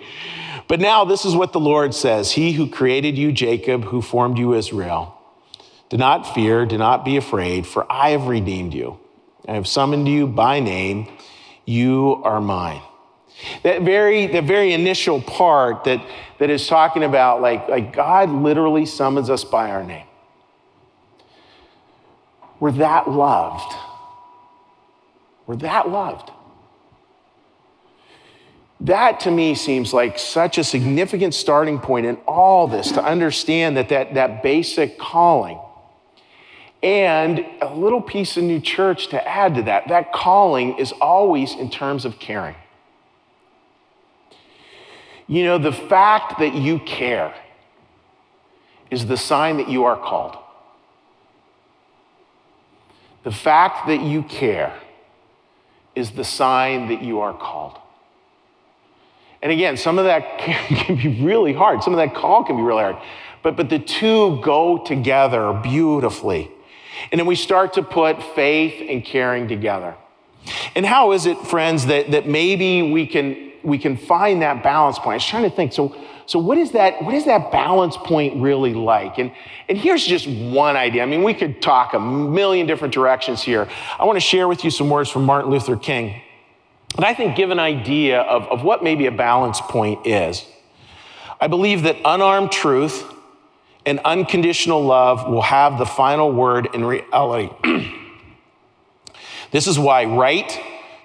But 0.67 0.79
now, 0.79 1.05
this 1.05 1.25
is 1.25 1.35
what 1.35 1.51
the 1.51 1.59
Lord 1.59 1.95
says 1.95 2.31
He 2.31 2.51
who 2.51 2.69
created 2.69 3.17
you, 3.17 3.31
Jacob, 3.31 3.85
who 3.85 4.01
formed 4.01 4.37
you, 4.37 4.53
Israel. 4.53 5.15
Do 5.89 5.97
not 5.97 6.35
fear, 6.35 6.67
do 6.67 6.77
not 6.77 7.03
be 7.03 7.17
afraid, 7.17 7.65
for 7.65 7.91
I 7.91 8.11
have 8.11 8.27
redeemed 8.27 8.75
you. 8.75 8.99
I 9.47 9.55
have 9.55 9.67
summoned 9.67 10.07
you 10.07 10.27
by 10.27 10.59
name. 10.59 11.07
You 11.65 12.21
are 12.23 12.39
mine. 12.39 12.83
That 13.63 13.83
very, 13.83 14.27
the 14.27 14.41
very 14.41 14.73
initial 14.73 15.21
part 15.21 15.85
that, 15.85 16.05
that 16.39 16.49
is 16.49 16.67
talking 16.67 17.03
about, 17.03 17.41
like, 17.41 17.67
like 17.69 17.93
God 17.93 18.29
literally 18.29 18.85
summons 18.85 19.29
us 19.29 19.43
by 19.43 19.69
our 19.71 19.83
name. 19.83 20.05
We're 22.59 22.73
that 22.73 23.09
loved. 23.09 23.73
We're 25.47 25.55
that 25.57 25.89
loved. 25.89 26.31
that 28.81 29.21
to 29.21 29.31
me 29.31 29.55
seems 29.55 29.93
like 29.93 30.19
such 30.19 30.57
a 30.57 30.63
significant 30.63 31.33
starting 31.33 31.79
point 31.79 32.05
in 32.05 32.15
all 32.27 32.67
this 32.67 32.91
to 32.91 33.03
understand 33.03 33.77
that 33.77 33.89
that, 33.89 34.13
that 34.13 34.43
basic 34.43 34.97
calling 34.97 35.59
and 36.81 37.45
a 37.61 37.73
little 37.73 38.01
piece 38.01 38.37
of 38.37 38.43
new 38.43 38.59
church 38.59 39.07
to 39.07 39.27
add 39.27 39.55
to 39.55 39.63
that 39.63 39.87
that 39.89 40.13
calling 40.13 40.77
is 40.77 40.93
always 41.01 41.53
in 41.55 41.69
terms 41.69 42.05
of 42.05 42.19
caring 42.19 42.55
you 45.29 45.45
know 45.45 45.57
the 45.57 45.71
fact 45.71 46.39
that 46.39 46.53
you 46.53 46.79
care 46.79 47.33
is 48.91 49.07
the 49.07 49.15
sign 49.15 49.55
that 49.57 49.69
you 49.69 49.85
are 49.85 49.95
called 49.97 50.35
the 53.23 53.31
fact 53.31 53.87
that 53.87 54.01
you 54.01 54.23
care 54.23 54.77
is 55.95 56.11
the 56.11 56.25
sign 56.25 56.89
that 56.89 57.01
you 57.01 57.21
are 57.21 57.33
called 57.33 57.79
and 59.41 59.51
again, 59.51 59.77
some 59.77 59.97
of 59.97 60.05
that 60.05 60.37
can 60.37 60.95
be 60.95 61.21
really 61.21 61.53
hard. 61.53 61.83
Some 61.83 61.93
of 61.93 61.97
that 61.97 62.15
call 62.15 62.43
can 62.43 62.57
be 62.57 62.61
really 62.61 62.83
hard. 62.83 62.97
But, 63.41 63.55
but 63.55 63.69
the 63.69 63.79
two 63.79 64.41
go 64.41 64.79
together 64.79 65.53
beautifully. 65.53 66.51
And 67.11 67.19
then 67.19 67.25
we 67.25 67.35
start 67.35 67.73
to 67.73 67.83
put 67.83 68.21
faith 68.35 68.85
and 68.89 69.03
caring 69.03 69.47
together. 69.47 69.95
And 70.75 70.85
how 70.85 71.13
is 71.13 71.25
it, 71.25 71.37
friends, 71.47 71.85
that, 71.85 72.11
that 72.11 72.27
maybe 72.27 72.91
we 72.91 73.07
can, 73.07 73.48
we 73.63 73.77
can 73.77 73.97
find 73.97 74.41
that 74.41 74.63
balance 74.63 74.97
point? 74.97 75.13
I 75.13 75.15
was 75.15 75.25
trying 75.25 75.43
to 75.43 75.49
think. 75.49 75.73
So, 75.73 75.95
so 76.25 76.37
what 76.39 76.57
is 76.57 76.71
that, 76.71 77.03
what 77.03 77.15
is 77.15 77.25
that 77.25 77.51
balance 77.51 77.97
point 77.97 78.41
really 78.41 78.73
like? 78.73 79.17
And, 79.17 79.31
and 79.67 79.77
here's 79.77 80.05
just 80.05 80.27
one 80.27 80.75
idea. 80.75 81.03
I 81.03 81.05
mean, 81.05 81.23
we 81.23 81.33
could 81.33 81.61
talk 81.61 81.93
a 81.93 81.99
million 81.99 82.67
different 82.67 82.93
directions 82.93 83.41
here. 83.41 83.67
I 83.97 84.05
want 84.05 84.17
to 84.17 84.21
share 84.21 84.47
with 84.47 84.63
you 84.63 84.69
some 84.69 84.89
words 84.89 85.09
from 85.09 85.25
Martin 85.25 85.49
Luther 85.49 85.75
King. 85.75 86.21
And 86.95 87.05
I 87.05 87.13
think 87.13 87.35
give 87.35 87.51
an 87.51 87.59
idea 87.59 88.21
of, 88.21 88.43
of 88.47 88.63
what 88.63 88.83
maybe 88.83 89.05
a 89.05 89.11
balance 89.11 89.61
point 89.61 90.05
is. 90.05 90.45
I 91.41 91.47
believe 91.47 91.83
that 91.83 91.97
unarmed 92.03 92.51
truth 92.51 93.03
and 93.85 93.99
unconditional 93.99 94.83
love 94.83 95.27
will 95.29 95.41
have 95.41 95.79
the 95.79 95.85
final 95.85 96.31
word 96.31 96.69
in 96.73 96.83
reality. 96.83 97.49
this 99.51 99.67
is 99.67 99.79
why 99.79 100.05
right, 100.05 100.59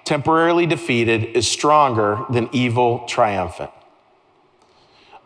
temporarily 0.04 0.66
defeated, 0.66 1.24
is 1.36 1.48
stronger 1.48 2.24
than 2.30 2.48
evil, 2.52 3.06
triumphant. 3.06 3.70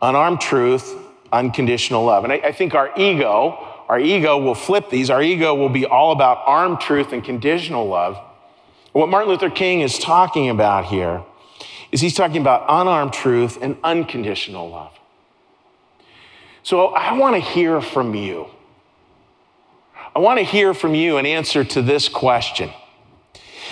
Unarmed 0.01 0.39
truth, 0.39 0.95
unconditional 1.31 2.05
love. 2.05 2.23
And 2.23 2.33
I, 2.33 2.37
I 2.37 2.51
think 2.51 2.73
our 2.73 2.91
ego, 2.97 3.57
our 3.89 3.99
ego 3.99 4.37
will 4.37 4.55
flip 4.55 4.89
these. 4.89 5.09
Our 5.09 5.21
ego 5.21 5.53
will 5.53 5.69
be 5.69 5.85
all 5.85 6.11
about 6.11 6.43
armed 6.45 6.79
truth 6.79 7.11
and 7.11 7.23
conditional 7.23 7.87
love. 7.87 8.17
What 8.93 9.09
Martin 9.09 9.29
Luther 9.29 9.49
King 9.49 9.81
is 9.81 9.99
talking 9.99 10.49
about 10.49 10.85
here 10.85 11.23
is 11.91 12.01
he's 12.01 12.15
talking 12.15 12.41
about 12.41 12.65
unarmed 12.67 13.13
truth 13.13 13.57
and 13.61 13.77
unconditional 13.83 14.69
love. 14.69 14.91
So 16.63 16.87
I 16.87 17.13
want 17.13 17.35
to 17.35 17.41
hear 17.41 17.81
from 17.81 18.15
you. 18.15 18.47
I 20.15 20.19
want 20.19 20.39
to 20.39 20.43
hear 20.43 20.73
from 20.73 20.95
you 20.95 21.17
an 21.17 21.25
answer 21.25 21.63
to 21.63 21.81
this 21.81 22.09
question. 22.09 22.71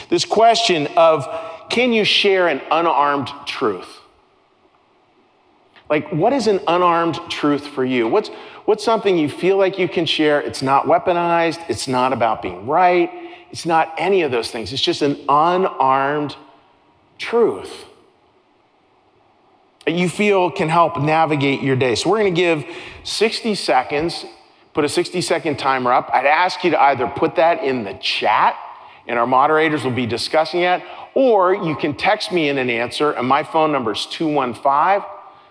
This 0.09 0.25
question 0.25 0.87
of 0.97 1.27
can 1.69 1.93
you 1.93 2.03
share 2.03 2.47
an 2.47 2.61
unarmed 2.71 3.29
truth? 3.45 3.99
Like, 5.89 6.09
what 6.11 6.33
is 6.33 6.47
an 6.47 6.59
unarmed 6.67 7.19
truth 7.29 7.65
for 7.65 7.85
you? 7.85 8.07
What's, 8.07 8.29
what's 8.65 8.83
something 8.83 9.17
you 9.17 9.29
feel 9.29 9.57
like 9.57 9.79
you 9.79 9.87
can 9.87 10.05
share? 10.05 10.41
It's 10.41 10.61
not 10.61 10.85
weaponized, 10.85 11.69
it's 11.69 11.87
not 11.87 12.11
about 12.11 12.41
being 12.41 12.67
right, 12.67 13.09
it's 13.51 13.65
not 13.65 13.93
any 13.97 14.21
of 14.21 14.31
those 14.31 14.51
things. 14.51 14.73
It's 14.73 14.81
just 14.81 15.01
an 15.01 15.17
unarmed 15.29 16.35
truth 17.17 17.85
that 19.85 19.93
you 19.93 20.09
feel 20.09 20.51
can 20.51 20.67
help 20.67 21.01
navigate 21.01 21.61
your 21.61 21.77
day. 21.77 21.95
So 21.95 22.09
we're 22.09 22.23
to 22.23 22.31
give 22.31 22.65
60 23.05 23.55
seconds, 23.55 24.25
put 24.73 24.83
a 24.83 24.89
60 24.89 25.21
second 25.21 25.57
timer 25.57 25.93
up. 25.93 26.09
I'd 26.13 26.25
ask 26.25 26.61
you 26.65 26.71
to 26.71 26.81
either 26.81 27.07
put 27.07 27.35
that 27.37 27.63
in 27.63 27.85
the 27.85 27.93
chat, 27.93 28.57
and 29.07 29.17
our 29.17 29.27
moderators 29.27 29.83
will 29.83 29.91
be 29.91 30.05
discussing 30.05 30.61
it, 30.61 30.83
or 31.13 31.55
you 31.55 31.75
can 31.75 31.95
text 31.95 32.31
me 32.31 32.49
in 32.49 32.57
an 32.57 32.69
answer, 32.69 33.11
and 33.11 33.27
my 33.27 33.43
phone 33.43 33.71
number 33.71 33.93
is 33.93 34.05
215 34.05 35.09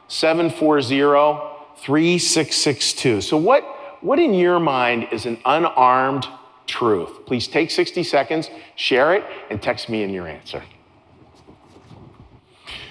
740 0.09 1.57
3662. 1.79 3.21
So, 3.21 3.37
what, 3.37 3.63
what 4.01 4.19
in 4.19 4.35
your 4.35 4.61
mind 4.61 5.09
is 5.13 5.27
an 5.27 5.39
unarmed 5.45 6.27
truth. 6.67 7.27
Please 7.27 7.49
take 7.49 7.71
60 7.71 8.03
seconds, 8.03 8.51
share 8.75 9.15
it, 9.15 9.25
and 9.51 9.63
text 9.63 9.89
me 9.89 10.03
in 10.03 10.11
your 10.11 10.27
answer. 10.27 10.63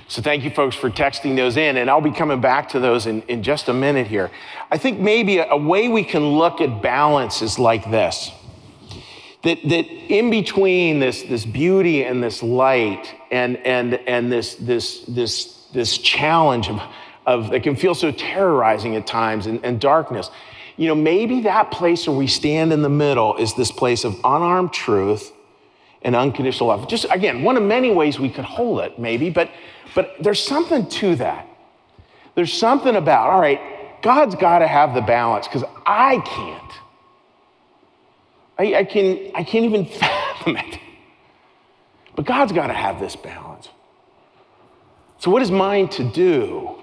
So, 0.07 0.21
thank 0.21 0.43
you, 0.43 0.51
folks, 0.51 0.75
for 0.75 0.89
texting 0.89 1.35
those 1.35 1.57
in, 1.57 1.77
and 1.77 1.89
I'll 1.89 2.01
be 2.01 2.11
coming 2.11 2.39
back 2.39 2.69
to 2.69 2.79
those 2.79 3.07
in, 3.07 3.23
in 3.23 3.41
just 3.41 3.69
a 3.69 3.73
minute 3.73 4.07
here. 4.07 4.29
I 4.69 4.77
think 4.77 4.99
maybe 4.99 5.39
a, 5.39 5.49
a 5.49 5.57
way 5.57 5.87
we 5.87 6.03
can 6.03 6.23
look 6.23 6.61
at 6.61 6.81
balance 6.81 7.41
is 7.41 7.57
like 7.57 7.89
this 7.89 8.31
that, 9.45 9.59
that 9.69 9.85
in 10.11 10.29
between 10.29 10.99
this, 10.99 11.21
this 11.21 11.45
beauty 11.45 12.03
and 12.03 12.21
this 12.21 12.43
light 12.43 13.13
and, 13.31 13.57
and, 13.57 13.93
and 14.07 14.31
this, 14.31 14.55
this, 14.55 15.01
this, 15.07 15.67
this 15.73 15.97
challenge 15.99 16.67
of, 16.67 16.81
of 17.25 17.51
that 17.51 17.61
can 17.63 17.75
feel 17.75 17.95
so 17.95 18.11
terrorizing 18.11 18.95
at 18.95 19.05
times 19.07 19.45
and, 19.45 19.63
and 19.63 19.79
darkness, 19.79 20.31
you 20.77 20.87
know, 20.87 20.95
maybe 20.95 21.41
that 21.41 21.71
place 21.71 22.07
where 22.07 22.17
we 22.17 22.27
stand 22.27 22.73
in 22.73 22.81
the 22.81 22.89
middle 22.89 23.37
is 23.37 23.53
this 23.53 23.71
place 23.71 24.03
of 24.03 24.15
unarmed 24.23 24.73
truth 24.73 25.31
and 26.01 26.15
unconditional 26.15 26.69
love. 26.69 26.87
Just 26.89 27.05
again, 27.11 27.43
one 27.43 27.55
of 27.55 27.63
many 27.63 27.91
ways 27.91 28.19
we 28.19 28.29
could 28.29 28.45
hold 28.45 28.79
it, 28.79 28.99
maybe, 28.99 29.29
but 29.29 29.49
but 29.93 30.15
there's 30.19 30.43
something 30.43 30.87
to 30.87 31.15
that. 31.15 31.47
There's 32.35 32.51
something 32.51 32.95
about, 32.95 33.29
all 33.29 33.39
right, 33.39 34.01
God's 34.01 34.35
got 34.35 34.59
to 34.59 34.67
have 34.67 34.93
the 34.93 35.01
balance 35.01 35.47
because 35.47 35.63
I 35.85 36.19
can't. 36.19 36.64
I, 38.57 38.75
I, 38.75 38.83
can, 38.83 39.31
I 39.35 39.43
can't 39.43 39.65
even 39.65 39.85
fathom 39.99 40.57
it. 40.57 40.79
But 42.15 42.25
God's 42.25 42.51
got 42.51 42.67
to 42.67 42.73
have 42.73 42.99
this 42.99 43.15
balance. 43.15 43.69
So, 45.19 45.31
what 45.31 45.41
is 45.41 45.51
mine 45.51 45.89
to 45.89 46.03
do? 46.03 46.75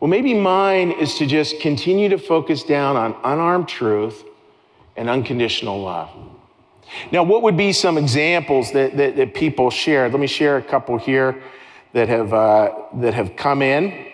Well, 0.00 0.08
maybe 0.08 0.34
mine 0.34 0.92
is 0.92 1.16
to 1.16 1.26
just 1.26 1.60
continue 1.60 2.08
to 2.10 2.18
focus 2.18 2.62
down 2.62 2.96
on 2.96 3.16
unarmed 3.24 3.68
truth 3.68 4.24
and 4.96 5.08
unconditional 5.08 5.82
love. 5.82 6.10
Now, 7.10 7.22
what 7.22 7.42
would 7.42 7.56
be 7.56 7.72
some 7.72 7.98
examples 7.98 8.72
that, 8.72 8.96
that, 8.96 9.16
that 9.16 9.34
people 9.34 9.70
share? 9.70 10.08
Let 10.08 10.20
me 10.20 10.26
share 10.26 10.56
a 10.56 10.62
couple 10.62 10.98
here 10.98 11.42
that 11.92 12.08
have, 12.08 12.32
uh, 12.32 12.74
that 12.94 13.14
have 13.14 13.36
come 13.36 13.62
in. 13.62 14.07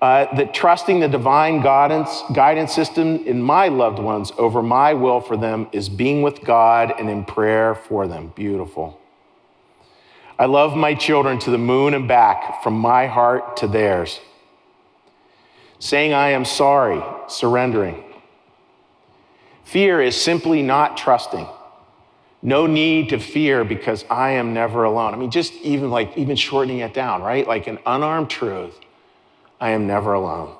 Uh, 0.00 0.34
that 0.36 0.52
trusting 0.52 1.00
the 1.00 1.08
divine 1.08 1.62
guidance, 1.62 2.22
guidance 2.34 2.74
system 2.74 3.16
in 3.24 3.40
my 3.40 3.68
loved 3.68 3.98
ones 3.98 4.30
over 4.36 4.62
my 4.62 4.92
will 4.92 5.22
for 5.22 5.38
them 5.38 5.66
is 5.72 5.88
being 5.88 6.20
with 6.20 6.42
God 6.42 6.92
and 6.98 7.08
in 7.08 7.24
prayer 7.24 7.74
for 7.74 8.06
them. 8.06 8.30
Beautiful. 8.36 9.00
I 10.38 10.44
love 10.44 10.76
my 10.76 10.94
children 10.94 11.38
to 11.40 11.50
the 11.50 11.56
moon 11.56 11.94
and 11.94 12.06
back, 12.06 12.62
from 12.62 12.74
my 12.74 13.06
heart 13.06 13.56
to 13.58 13.68
theirs. 13.68 14.20
Saying, 15.78 16.12
I 16.12 16.30
am 16.30 16.44
sorry, 16.44 17.02
surrendering. 17.28 18.04
Fear 19.64 20.02
is 20.02 20.14
simply 20.14 20.60
not 20.60 20.98
trusting. 20.98 21.46
No 22.42 22.66
need 22.66 23.08
to 23.08 23.18
fear 23.18 23.64
because 23.64 24.04
I 24.10 24.32
am 24.32 24.52
never 24.52 24.84
alone. 24.84 25.14
I 25.14 25.16
mean, 25.16 25.30
just 25.30 25.54
even 25.62 25.90
like, 25.90 26.18
even 26.18 26.36
shortening 26.36 26.80
it 26.80 26.92
down, 26.92 27.22
right? 27.22 27.48
Like 27.48 27.66
an 27.66 27.78
unarmed 27.86 28.28
truth 28.28 28.78
I 29.60 29.70
am 29.70 29.86
never 29.86 30.12
alone. 30.12 30.54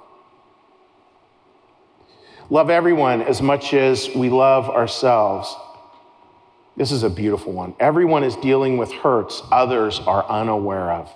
Love 2.48 2.70
everyone 2.70 3.22
as 3.22 3.42
much 3.42 3.74
as 3.74 4.08
we 4.14 4.30
love 4.30 4.70
ourselves. 4.70 5.54
This 6.76 6.92
is 6.92 7.02
a 7.02 7.10
beautiful 7.10 7.52
one. 7.52 7.74
Everyone 7.80 8.22
is 8.22 8.36
dealing 8.36 8.76
with 8.76 8.92
hurts 8.92 9.42
others 9.50 9.98
are 10.00 10.24
unaware 10.28 10.92
of. 10.92 11.10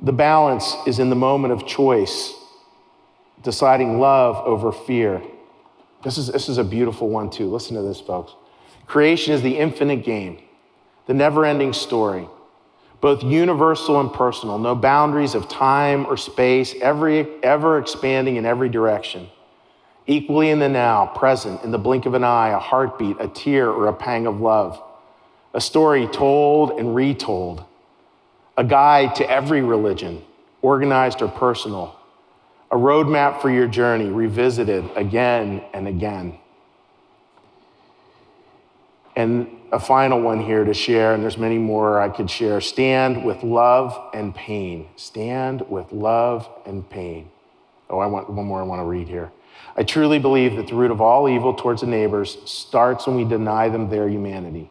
The 0.00 0.12
balance 0.12 0.76
is 0.86 1.00
in 1.00 1.10
the 1.10 1.16
moment 1.16 1.52
of 1.52 1.66
choice, 1.66 2.32
deciding 3.42 3.98
love 3.98 4.36
over 4.46 4.70
fear. 4.70 5.20
This 6.04 6.18
is, 6.18 6.28
this 6.28 6.48
is 6.48 6.58
a 6.58 6.64
beautiful 6.64 7.08
one, 7.08 7.30
too. 7.30 7.50
Listen 7.50 7.74
to 7.74 7.82
this, 7.82 8.00
folks. 8.00 8.32
Creation 8.86 9.34
is 9.34 9.42
the 9.42 9.58
infinite 9.58 10.04
game, 10.04 10.38
the 11.06 11.14
never 11.14 11.44
ending 11.44 11.72
story, 11.72 12.28
both 13.00 13.22
universal 13.22 14.00
and 14.00 14.12
personal, 14.12 14.58
no 14.58 14.74
boundaries 14.74 15.34
of 15.34 15.48
time 15.48 16.06
or 16.06 16.16
space, 16.16 16.74
every, 16.80 17.26
ever 17.42 17.78
expanding 17.78 18.36
in 18.36 18.44
every 18.44 18.68
direction 18.68 19.28
equally 20.08 20.48
in 20.48 20.58
the 20.58 20.68
now, 20.68 21.06
present, 21.06 21.62
in 21.62 21.70
the 21.70 21.78
blink 21.78 22.06
of 22.06 22.14
an 22.14 22.24
eye, 22.24 22.48
a 22.48 22.58
heartbeat, 22.58 23.16
a 23.20 23.28
tear, 23.28 23.70
or 23.70 23.86
a 23.86 23.92
pang 23.92 24.26
of 24.26 24.40
love. 24.40 24.82
A 25.54 25.60
story 25.60 26.06
told 26.08 26.80
and 26.80 26.94
retold. 26.94 27.64
A 28.56 28.64
guide 28.64 29.14
to 29.16 29.30
every 29.30 29.60
religion, 29.60 30.24
organized 30.62 31.22
or 31.22 31.28
personal. 31.28 31.94
A 32.72 32.76
roadmap 32.76 33.40
for 33.40 33.50
your 33.50 33.68
journey, 33.68 34.06
revisited 34.06 34.90
again 34.96 35.62
and 35.74 35.86
again. 35.86 36.38
And 39.18 39.48
a 39.72 39.80
final 39.80 40.20
one 40.20 40.38
here 40.38 40.62
to 40.62 40.72
share, 40.72 41.12
and 41.12 41.20
there's 41.20 41.38
many 41.38 41.58
more 41.58 42.00
I 42.00 42.08
could 42.08 42.30
share. 42.30 42.60
Stand 42.60 43.24
with 43.24 43.42
love 43.42 44.10
and 44.14 44.32
pain. 44.32 44.86
Stand 44.94 45.68
with 45.68 45.90
love 45.90 46.48
and 46.64 46.88
pain. 46.88 47.28
Oh, 47.90 47.98
I 47.98 48.06
want 48.06 48.30
one 48.30 48.46
more 48.46 48.60
I 48.60 48.62
want 48.62 48.78
to 48.78 48.84
read 48.84 49.08
here. 49.08 49.32
I 49.76 49.82
truly 49.82 50.20
believe 50.20 50.54
that 50.54 50.68
the 50.68 50.76
root 50.76 50.92
of 50.92 51.00
all 51.00 51.28
evil 51.28 51.52
towards 51.52 51.80
the 51.80 51.88
neighbors 51.88 52.38
starts 52.44 53.08
when 53.08 53.16
we 53.16 53.24
deny 53.24 53.68
them 53.68 53.90
their 53.90 54.08
humanity. 54.08 54.70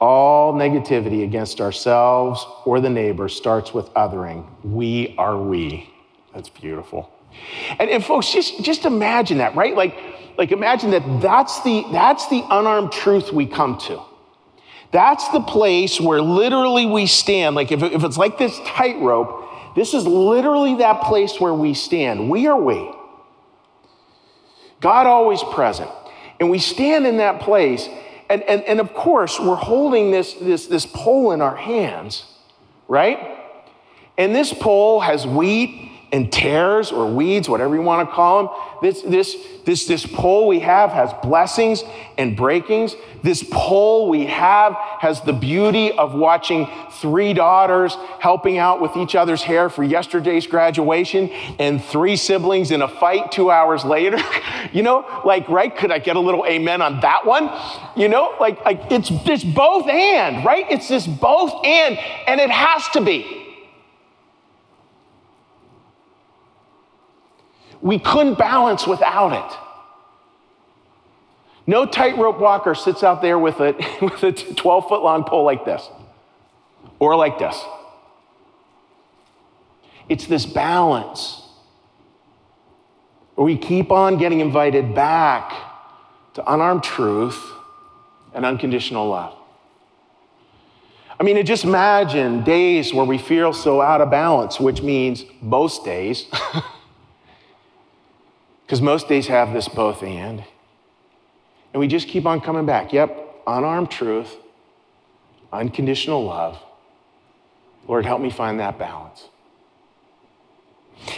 All 0.00 0.54
negativity 0.54 1.22
against 1.22 1.60
ourselves 1.60 2.46
or 2.64 2.80
the 2.80 2.88
neighbor 2.88 3.28
starts 3.28 3.74
with 3.74 3.90
othering. 3.90 4.46
We 4.64 5.14
are 5.18 5.36
we. 5.36 5.90
That's 6.32 6.48
beautiful. 6.48 7.12
And, 7.78 7.90
and 7.90 8.02
folks, 8.02 8.32
just, 8.32 8.64
just 8.64 8.86
imagine 8.86 9.36
that, 9.36 9.54
right? 9.54 9.76
Like, 9.76 10.17
like 10.38 10.52
imagine 10.52 10.92
that 10.92 11.20
that's 11.20 11.60
the, 11.62 11.84
that's 11.90 12.28
the 12.28 12.44
unarmed 12.48 12.92
truth 12.92 13.32
we 13.32 13.44
come 13.44 13.76
to. 13.78 14.00
That's 14.92 15.28
the 15.28 15.40
place 15.40 16.00
where 16.00 16.22
literally 16.22 16.86
we 16.86 17.06
stand. 17.06 17.56
Like 17.56 17.72
if, 17.72 17.82
if 17.82 18.04
it's 18.04 18.16
like 18.16 18.38
this 18.38 18.58
tightrope, 18.64 19.74
this 19.74 19.92
is 19.92 20.06
literally 20.06 20.76
that 20.76 21.02
place 21.02 21.38
where 21.40 21.52
we 21.52 21.74
stand. 21.74 22.30
We 22.30 22.46
are 22.46 22.58
we. 22.58 22.94
God 24.80 25.06
always 25.06 25.42
present. 25.42 25.90
And 26.40 26.50
we 26.50 26.60
stand 26.60 27.04
in 27.04 27.16
that 27.16 27.40
place. 27.40 27.88
And, 28.30 28.42
and, 28.44 28.62
and 28.62 28.80
of 28.80 28.94
course, 28.94 29.40
we're 29.40 29.56
holding 29.56 30.12
this, 30.12 30.34
this, 30.34 30.66
this 30.66 30.86
pole 30.86 31.32
in 31.32 31.40
our 31.42 31.56
hands, 31.56 32.24
right? 32.86 33.38
And 34.16 34.34
this 34.34 34.52
pole 34.52 35.00
has 35.00 35.26
wheat 35.26 35.90
and 36.10 36.32
tares 36.32 36.90
or 36.90 37.10
weeds, 37.12 37.48
whatever 37.48 37.74
you 37.74 37.82
want 37.82 38.08
to 38.08 38.14
call 38.14 38.42
them. 38.42 38.52
This, 38.80 39.02
this, 39.02 39.36
this, 39.64 39.86
this 39.86 40.06
pole 40.06 40.46
we 40.46 40.60
have 40.60 40.90
has 40.90 41.12
blessings 41.22 41.82
and 42.16 42.36
breakings. 42.36 42.96
This 43.22 43.42
pole 43.42 44.08
we 44.08 44.26
have 44.26 44.74
has 45.00 45.20
the 45.22 45.32
beauty 45.32 45.92
of 45.92 46.14
watching 46.14 46.68
three 46.92 47.34
daughters 47.34 47.94
helping 48.20 48.56
out 48.58 48.80
with 48.80 48.96
each 48.96 49.14
other's 49.14 49.42
hair 49.42 49.68
for 49.68 49.84
yesterday's 49.84 50.46
graduation 50.46 51.28
and 51.58 51.84
three 51.84 52.16
siblings 52.16 52.70
in 52.70 52.80
a 52.80 52.88
fight 52.88 53.30
two 53.30 53.50
hours 53.50 53.84
later. 53.84 54.18
you 54.72 54.82
know, 54.82 55.04
like, 55.24 55.48
right? 55.48 55.76
Could 55.76 55.90
I 55.90 55.98
get 55.98 56.16
a 56.16 56.20
little 56.20 56.46
amen 56.46 56.80
on 56.80 57.00
that 57.00 57.26
one? 57.26 57.50
You 57.96 58.08
know, 58.08 58.34
like, 58.40 58.64
like 58.64 58.90
it's, 58.90 59.10
it's 59.10 59.44
both 59.44 59.88
and, 59.88 60.44
right? 60.44 60.64
It's 60.70 60.88
this 60.88 61.06
both 61.06 61.64
and, 61.64 61.98
and 62.26 62.40
it 62.40 62.50
has 62.50 62.88
to 62.90 63.00
be. 63.02 63.37
We 67.80 67.98
couldn't 67.98 68.38
balance 68.38 68.86
without 68.86 69.32
it. 69.32 69.58
No 71.66 71.84
tightrope 71.84 72.40
walker 72.40 72.74
sits 72.74 73.02
out 73.02 73.20
there 73.20 73.38
with 73.38 73.60
a, 73.60 73.74
with 74.02 74.22
a 74.22 74.32
12 74.32 74.88
foot 74.88 75.02
long 75.02 75.24
pole 75.24 75.44
like 75.44 75.64
this 75.64 75.86
or 76.98 77.14
like 77.14 77.38
this. 77.38 77.62
It's 80.08 80.26
this 80.26 80.46
balance 80.46 81.42
where 83.34 83.44
we 83.44 83.58
keep 83.58 83.92
on 83.92 84.16
getting 84.16 84.40
invited 84.40 84.94
back 84.94 85.52
to 86.34 86.52
unarmed 86.52 86.82
truth 86.82 87.38
and 88.32 88.46
unconditional 88.46 89.08
love. 89.08 89.34
I 91.20 91.24
mean, 91.24 91.44
just 91.44 91.64
imagine 91.64 92.44
days 92.44 92.94
where 92.94 93.04
we 93.04 93.18
feel 93.18 93.52
so 93.52 93.82
out 93.82 94.00
of 94.00 94.10
balance, 94.10 94.58
which 94.58 94.82
means 94.82 95.24
most 95.42 95.84
days. 95.84 96.26
Because 98.68 98.82
most 98.82 99.08
days 99.08 99.28
have 99.28 99.54
this 99.54 99.66
both 99.66 100.02
and. 100.02 100.44
And 101.72 101.80
we 101.80 101.88
just 101.88 102.06
keep 102.06 102.26
on 102.26 102.42
coming 102.42 102.66
back. 102.66 102.92
Yep, 102.92 103.42
unarmed 103.46 103.90
truth, 103.90 104.36
unconditional 105.50 106.22
love. 106.22 106.58
Lord, 107.86 108.04
help 108.04 108.20
me 108.20 108.28
find 108.28 108.60
that 108.60 108.78
balance. 108.78 109.26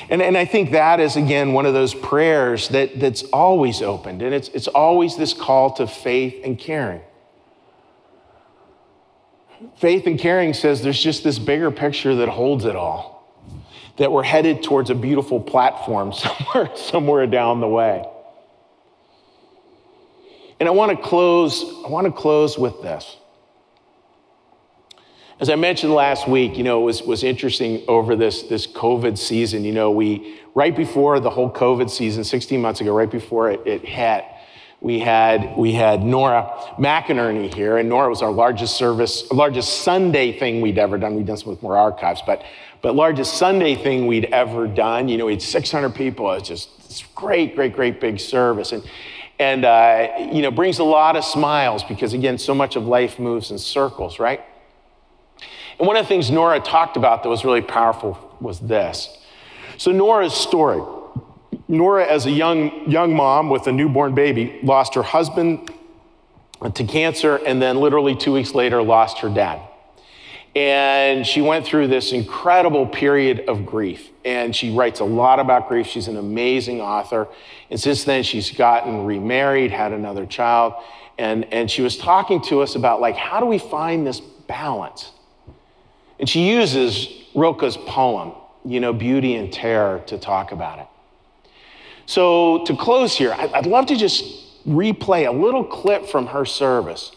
And, 0.09 0.23
and 0.23 0.39
I 0.39 0.45
think 0.45 0.71
that 0.71 1.01
is, 1.01 1.17
again, 1.17 1.53
one 1.53 1.67
of 1.67 1.75
those 1.75 1.93
prayers 1.93 2.69
that, 2.69 3.01
that's 3.01 3.25
always 3.25 3.83
opened. 3.83 4.23
And 4.23 4.33
it's, 4.33 4.47
it's 4.51 4.69
always 4.69 5.17
this 5.17 5.35
call 5.35 5.73
to 5.73 5.89
faith 5.89 6.43
and 6.45 6.57
caring. 6.57 7.01
Faith 9.75 10.07
and 10.07 10.21
caring 10.21 10.55
says 10.55 10.83
there's 10.83 11.03
just 11.03 11.25
this 11.25 11.41
bigger 11.41 11.73
picture 11.73 12.15
that 12.15 12.29
holds 12.29 12.65
it 12.65 12.77
all 12.77 13.20
that 13.97 14.11
we're 14.11 14.23
headed 14.23 14.63
towards 14.63 14.91
a 14.91 14.95
beautiful 14.95 15.41
platform 15.41 16.13
somewhere, 16.15 16.71
somewhere 16.77 17.27
down 17.27 17.61
the 17.61 17.69
way. 17.69 18.05
And 20.59 20.69
I 20.69 20.73
want 20.73 20.97
to 20.97 21.03
close, 21.03 21.65
I 21.85 21.89
want 21.89 22.07
to 22.07 22.13
close 22.13 22.59
with 22.59 22.83
this. 22.83 23.17
As 25.41 25.49
I 25.49 25.57
mentioned 25.57 25.95
last 25.95 26.29
week, 26.29 26.59
you 26.59 26.65
know, 26.65 26.83
it 26.83 26.85
was, 26.85 27.03
was 27.03 27.25
interesting 27.25 27.83
over 27.89 28.15
this, 28.15 28.43
this 28.43 28.67
COVID 28.67 29.17
season. 29.17 29.65
You 29.65 29.73
know, 29.73 29.91
we, 29.91 30.39
right 30.55 30.77
before 30.77 31.19
the 31.19 31.31
whole 31.31 31.51
COVID 31.51 31.89
season, 31.89 32.25
16 32.25 32.61
months 32.61 32.83
ago, 32.83 32.95
right 32.95 33.11
before 33.11 33.51
it, 33.51 33.67
it 33.67 33.83
hit, 33.83 34.27
we 34.83 34.99
had, 34.99 35.57
we 35.57 35.73
had 35.73 36.03
Nora 36.03 36.51
McInerney 36.79 37.53
here, 37.53 37.77
and 37.77 37.89
Nora 37.89 38.09
was 38.09 38.23
our 38.23 38.31
largest 38.31 38.77
service, 38.77 39.31
largest 39.31 39.83
Sunday 39.83 40.39
thing 40.39 40.63
we'd 40.63 40.79
ever 40.79 40.97
done. 40.97 41.17
We'd 41.17 41.27
done 41.27 41.37
some 41.37 41.51
with 41.51 41.63
more 41.63 41.77
archives, 41.77 42.23
but 42.27 42.43
but 42.83 42.95
largest 42.95 43.35
Sunday 43.35 43.75
thing 43.75 44.07
we'd 44.07 44.27
ever 44.27 44.67
done. 44.67 45.09
You 45.09 45.19
know, 45.19 45.27
we 45.27 45.33
had 45.33 45.43
600 45.43 45.95
people. 45.95 46.31
It's 46.33 46.49
just 46.49 46.71
it's 46.85 47.05
great, 47.15 47.55
great, 47.55 47.75
great 47.75 48.01
big 48.01 48.19
service. 48.19 48.73
And, 48.73 48.83
and 49.39 49.65
uh, 49.65 50.29
you 50.33 50.43
know, 50.43 50.51
brings 50.51 50.79
a 50.81 50.85
lot 50.85 51.17
of 51.17 51.25
smiles 51.25 51.85
because, 51.85 52.13
again, 52.13 52.37
so 52.37 52.55
much 52.55 52.77
of 52.77 52.87
life 52.87 53.19
moves 53.19 53.51
in 53.51 53.59
circles, 53.59 54.19
right? 54.19 54.43
And 55.79 55.87
one 55.87 55.97
of 55.97 56.05
the 56.05 56.09
things 56.09 56.31
Nora 56.31 56.61
talked 56.61 56.97
about 56.97 57.23
that 57.23 57.29
was 57.29 57.45
really 57.45 57.63
powerful 57.63 58.37
was 58.41 58.61
this. 58.61 59.17
So, 59.79 59.93
Nora's 59.93 60.35
story. 60.35 60.83
Nora, 61.69 62.05
as 62.05 62.27
a 62.27 62.31
young, 62.31 62.91
young 62.91 63.15
mom 63.15 63.49
with 63.49 63.67
a 63.69 63.73
newborn 63.73 64.15
baby, 64.15 64.59
lost 64.63 64.95
her 64.95 65.03
husband 65.03 65.73
to 66.75 66.85
cancer 66.85 67.37
and 67.37 67.63
then 67.63 67.77
literally 67.79 68.15
two 68.15 68.33
weeks 68.33 68.55
later 68.55 68.83
lost 68.83 69.21
her 69.21 69.29
dad. 69.29 69.61
And 70.57 71.25
she 71.25 71.41
went 71.41 71.65
through 71.65 71.87
this 71.89 72.13
incredible 72.13 72.87
period 72.87 73.45
of 73.49 73.65
grief. 73.65 74.09
And 74.25 74.55
she 74.55 74.75
writes 74.75 75.01
a 75.01 75.05
lot 75.05 75.39
about 75.39 75.69
grief. 75.69 75.87
She's 75.87 76.09
an 76.09 76.17
amazing 76.17 76.81
author. 76.81 77.29
And 77.71 77.81
since 77.81 78.05
then, 78.05 78.25
she's 78.25 78.51
gotten 78.51 79.05
remarried, 79.05 79.71
had 79.71 79.93
another 79.93 80.27
child. 80.27 80.75
And, 81.19 81.45
and 81.53 81.71
she 81.71 81.83
was 81.83 81.97
talking 81.97 82.43
to 82.43 82.63
us 82.63 82.75
about, 82.75 83.01
like, 83.01 83.15
how 83.15 83.39
do 83.39 83.47
we 83.47 83.59
find 83.59 84.07
this 84.07 84.21
balance? 84.21 85.13
And 86.19 86.29
she 86.29 86.51
uses 86.51 87.09
Rilke's 87.35 87.77
poem, 87.77 88.33
you 88.65 88.81
know, 88.81 88.93
Beauty 88.93 89.37
and 89.37 89.53
Terror, 89.53 90.03
to 90.07 90.19
talk 90.19 90.53
about 90.53 90.81
it. 90.81 90.87
So, 92.07 92.65
to 92.65 92.77
close 92.77 93.17
here, 93.17 93.33
I'd 93.33 93.67
love 93.67 93.87
to 93.87 93.97
just 93.97 94.67
replay 94.67 95.29
a 95.29 95.31
little 95.31 95.63
clip 95.63 96.07
from 96.07 96.27
her 96.27 96.45
service 96.45 97.13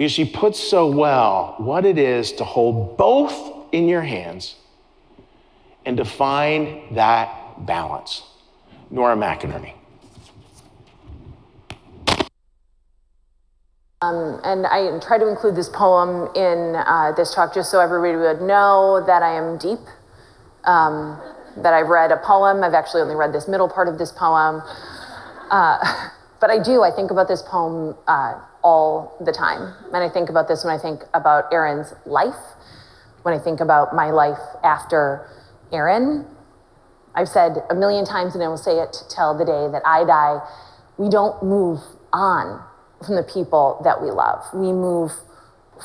because 0.00 0.12
she 0.12 0.24
puts 0.24 0.58
so 0.58 0.86
well 0.86 1.56
what 1.58 1.84
it 1.84 1.98
is 1.98 2.32
to 2.32 2.42
hold 2.42 2.96
both 2.96 3.68
in 3.70 3.86
your 3.86 4.00
hands 4.00 4.54
and 5.84 5.98
to 5.98 6.06
find 6.06 6.96
that 6.96 7.66
balance. 7.66 8.22
Nora 8.90 9.14
McInerney. 9.14 9.74
Um, 14.00 14.40
and 14.42 14.66
I 14.66 14.98
try 15.00 15.18
to 15.18 15.28
include 15.28 15.54
this 15.54 15.68
poem 15.68 16.34
in 16.34 16.76
uh, 16.76 17.12
this 17.14 17.34
talk 17.34 17.52
just 17.52 17.70
so 17.70 17.78
everybody 17.78 18.16
would 18.16 18.40
know 18.40 19.04
that 19.06 19.22
I 19.22 19.34
am 19.34 19.58
deep, 19.58 19.80
um, 20.64 21.20
that 21.58 21.74
I've 21.74 21.88
read 21.88 22.10
a 22.10 22.16
poem. 22.16 22.64
I've 22.64 22.72
actually 22.72 23.02
only 23.02 23.16
read 23.16 23.34
this 23.34 23.46
middle 23.46 23.68
part 23.68 23.86
of 23.86 23.98
this 23.98 24.12
poem. 24.12 24.62
Uh, 25.50 26.08
but 26.40 26.48
I 26.48 26.58
do, 26.58 26.82
I 26.82 26.90
think 26.90 27.10
about 27.10 27.28
this 27.28 27.42
poem 27.42 27.94
uh, 28.08 28.40
all 28.62 29.16
the 29.20 29.32
time. 29.32 29.74
And 29.92 30.02
I 30.02 30.08
think 30.08 30.28
about 30.28 30.48
this 30.48 30.64
when 30.64 30.74
I 30.74 30.78
think 30.78 31.02
about 31.14 31.52
Aaron's 31.52 31.94
life, 32.06 32.34
when 33.22 33.34
I 33.34 33.38
think 33.38 33.60
about 33.60 33.94
my 33.94 34.10
life 34.10 34.38
after 34.62 35.28
Aaron. 35.72 36.26
I've 37.14 37.28
said 37.28 37.64
a 37.68 37.74
million 37.74 38.04
times, 38.04 38.34
and 38.34 38.44
I 38.44 38.48
will 38.48 38.56
say 38.56 38.78
it 38.78 38.96
till 39.08 39.36
the 39.36 39.44
day 39.44 39.68
that 39.72 39.82
I 39.84 40.04
die 40.04 40.40
we 41.00 41.08
don't 41.08 41.42
move 41.42 41.80
on 42.12 42.62
from 43.04 43.16
the 43.16 43.22
people 43.22 43.80
that 43.84 44.02
we 44.02 44.10
love, 44.10 44.44
we 44.52 44.70
move 44.70 45.10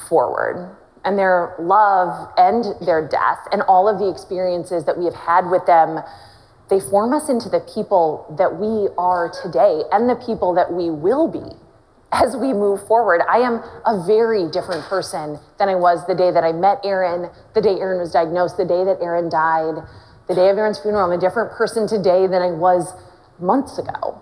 forward. 0.10 0.76
And 1.06 1.18
their 1.18 1.56
love 1.58 2.34
and 2.38 2.66
their 2.86 3.08
death, 3.08 3.48
and 3.52 3.62
all 3.62 3.88
of 3.88 3.98
the 3.98 4.10
experiences 4.10 4.84
that 4.86 4.98
we 4.98 5.06
have 5.06 5.16
had 5.16 5.50
with 5.50 5.66
them, 5.66 6.00
they 6.70 6.82
form 6.82 7.14
us 7.14 7.30
into 7.30 7.48
the 7.48 7.62
people 7.62 8.26
that 8.38 8.58
we 8.60 8.90
are 8.98 9.32
today 9.44 9.84
and 9.92 10.10
the 10.10 10.16
people 10.16 10.54
that 10.56 10.74
we 10.74 10.90
will 10.90 11.30
be 11.30 11.56
as 12.16 12.36
we 12.36 12.54
move 12.54 12.88
forward. 12.88 13.22
I 13.30 13.40
am 13.40 13.62
a 13.86 14.06
very 14.06 14.50
different 14.50 14.84
person 14.86 15.40
than 15.60 15.68
I 15.68 15.76
was 15.76 16.06
the 16.08 16.16
day 16.16 16.32
that 16.32 16.44
I 16.44 16.54
met 16.54 16.80
Aaron, 16.84 17.30
the 17.54 17.62
day 17.62 17.76
Aaron 17.80 18.00
was 18.00 18.12
diagnosed, 18.12 18.58
the 18.58 18.66
day 18.66 18.84
that 18.84 19.00
Aaron 19.02 19.30
died, 19.30 19.76
the 20.28 20.36
day 20.36 20.50
of 20.50 20.58
Aaron's 20.58 20.80
funeral. 20.80 21.06
I'm 21.06 21.18
a 21.18 21.22
different 21.22 21.52
person 21.52 21.88
today 21.88 22.28
than 22.28 22.42
I 22.42 22.52
was 22.52 22.94
months 23.40 23.78
ago. 23.78 24.22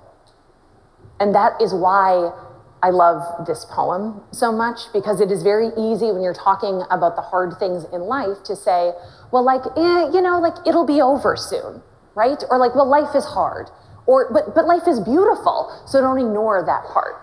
And 1.19 1.35
that 1.35 1.61
is 1.61 1.73
why 1.73 2.33
I 2.81 2.89
love 2.89 3.47
this 3.47 3.65
poem 3.69 4.21
so 4.31 4.51
much 4.51 4.91
because 4.91 5.21
it 5.21 5.31
is 5.31 5.43
very 5.43 5.67
easy 5.77 6.11
when 6.11 6.21
you're 6.21 6.33
talking 6.33 6.83
about 6.89 7.15
the 7.15 7.21
hard 7.21 7.57
things 7.57 7.85
in 7.93 8.01
life 8.01 8.43
to 8.43 8.55
say, 8.55 8.91
well, 9.31 9.43
like, 9.43 9.63
eh, 9.77 10.11
you 10.11 10.21
know, 10.21 10.39
like 10.41 10.55
it'll 10.67 10.85
be 10.85 10.99
over 10.99 11.37
soon, 11.37 11.81
right? 12.15 12.43
Or 12.49 12.57
like, 12.57 12.75
well, 12.75 12.89
life 12.89 13.15
is 13.15 13.23
hard. 13.23 13.69
Or, 14.05 14.33
but, 14.33 14.53
but 14.53 14.65
life 14.65 14.85
is 14.85 14.99
beautiful, 14.99 15.71
so 15.87 16.01
don't 16.01 16.19
ignore 16.19 16.65
that 16.65 16.83
part. 16.91 17.22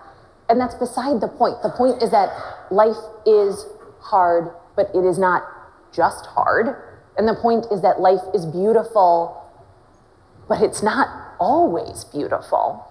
And 0.51 0.59
that's 0.59 0.75
beside 0.75 1.21
the 1.21 1.29
point. 1.29 1.63
The 1.63 1.69
point 1.69 2.03
is 2.03 2.11
that 2.11 2.27
life 2.69 2.99
is 3.25 3.65
hard, 4.01 4.53
but 4.75 4.89
it 4.93 5.05
is 5.05 5.17
not 5.17 5.43
just 5.93 6.25
hard. 6.25 6.75
And 7.17 7.25
the 7.25 7.35
point 7.35 7.67
is 7.71 7.81
that 7.83 8.01
life 8.01 8.19
is 8.33 8.45
beautiful, 8.45 9.49
but 10.49 10.61
it's 10.61 10.83
not 10.83 11.07
always 11.39 12.03
beautiful. 12.03 12.85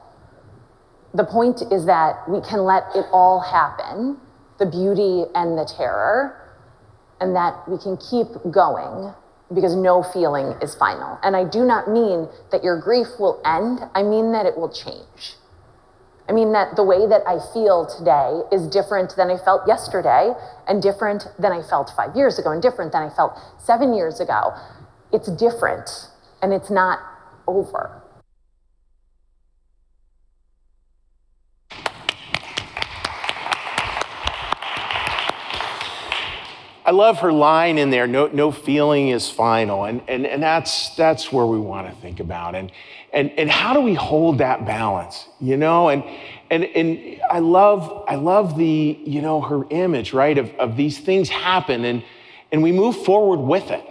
The 1.12 1.24
point 1.24 1.60
is 1.70 1.84
that 1.84 2.26
we 2.30 2.40
can 2.40 2.64
let 2.64 2.84
it 2.94 3.04
all 3.12 3.40
happen 3.40 4.16
the 4.58 4.64
beauty 4.64 5.24
and 5.34 5.58
the 5.58 5.66
terror 5.66 6.40
and 7.20 7.36
that 7.36 7.68
we 7.68 7.76
can 7.76 7.98
keep 7.98 8.28
going 8.50 9.12
because 9.54 9.76
no 9.76 10.02
feeling 10.02 10.54
is 10.62 10.74
final. 10.74 11.18
And 11.22 11.36
I 11.36 11.44
do 11.44 11.66
not 11.66 11.90
mean 11.90 12.26
that 12.52 12.64
your 12.64 12.80
grief 12.80 13.08
will 13.18 13.42
end, 13.44 13.80
I 13.94 14.02
mean 14.02 14.32
that 14.32 14.46
it 14.46 14.56
will 14.56 14.72
change. 14.72 15.36
I 16.30 16.32
mean 16.32 16.52
that 16.52 16.76
the 16.76 16.84
way 16.84 17.08
that 17.08 17.26
I 17.26 17.40
feel 17.52 17.86
today 17.86 18.42
is 18.52 18.68
different 18.68 19.16
than 19.16 19.32
I 19.32 19.36
felt 19.36 19.66
yesterday, 19.66 20.32
and 20.68 20.80
different 20.80 21.26
than 21.40 21.50
I 21.50 21.60
felt 21.60 21.90
five 21.96 22.14
years 22.14 22.38
ago, 22.38 22.52
and 22.52 22.62
different 22.62 22.92
than 22.92 23.02
I 23.02 23.10
felt 23.10 23.36
seven 23.58 23.92
years 23.92 24.20
ago. 24.20 24.54
It's 25.12 25.28
different, 25.28 25.90
and 26.40 26.52
it's 26.52 26.70
not 26.70 27.00
over. 27.48 27.99
I 36.90 36.92
love 36.92 37.20
her 37.20 37.32
line 37.32 37.78
in 37.78 37.90
there, 37.90 38.08
no, 38.08 38.26
no 38.26 38.50
feeling 38.50 39.10
is 39.10 39.30
final. 39.30 39.84
And, 39.84 40.02
and, 40.08 40.26
and 40.26 40.42
that's, 40.42 40.96
that's 40.96 41.30
where 41.30 41.46
we 41.46 41.56
want 41.56 41.88
to 41.88 41.94
think 42.00 42.18
about. 42.18 42.56
And, 42.56 42.72
and, 43.12 43.30
and 43.38 43.48
how 43.48 43.74
do 43.74 43.80
we 43.80 43.94
hold 43.94 44.38
that 44.38 44.66
balance, 44.66 45.28
you 45.38 45.56
know? 45.56 45.90
And, 45.90 46.02
and, 46.50 46.64
and 46.64 47.20
I 47.30 47.38
love, 47.38 48.06
I 48.08 48.16
love 48.16 48.58
the, 48.58 48.98
you 49.04 49.22
know, 49.22 49.40
her 49.40 49.62
image, 49.70 50.12
right, 50.12 50.36
of, 50.36 50.52
of 50.56 50.76
these 50.76 50.98
things 50.98 51.28
happen 51.28 51.84
and, 51.84 52.02
and 52.50 52.60
we 52.60 52.72
move 52.72 52.96
forward 53.04 53.38
with 53.38 53.70
it. 53.70 53.88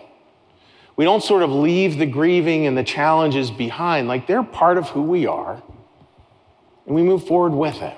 We 0.97 1.05
don't 1.05 1.23
sort 1.23 1.43
of 1.43 1.51
leave 1.51 1.99
the 1.99 2.05
grieving 2.05 2.65
and 2.65 2.77
the 2.77 2.83
challenges 2.83 3.49
behind, 3.49 4.09
like 4.09 4.27
they're 4.27 4.43
part 4.43 4.77
of 4.77 4.89
who 4.89 5.03
we 5.03 5.25
are, 5.25 5.63
and 6.85 6.93
we 6.93 7.01
move 7.01 7.25
forward 7.25 7.53
with 7.53 7.81
it. 7.81 7.95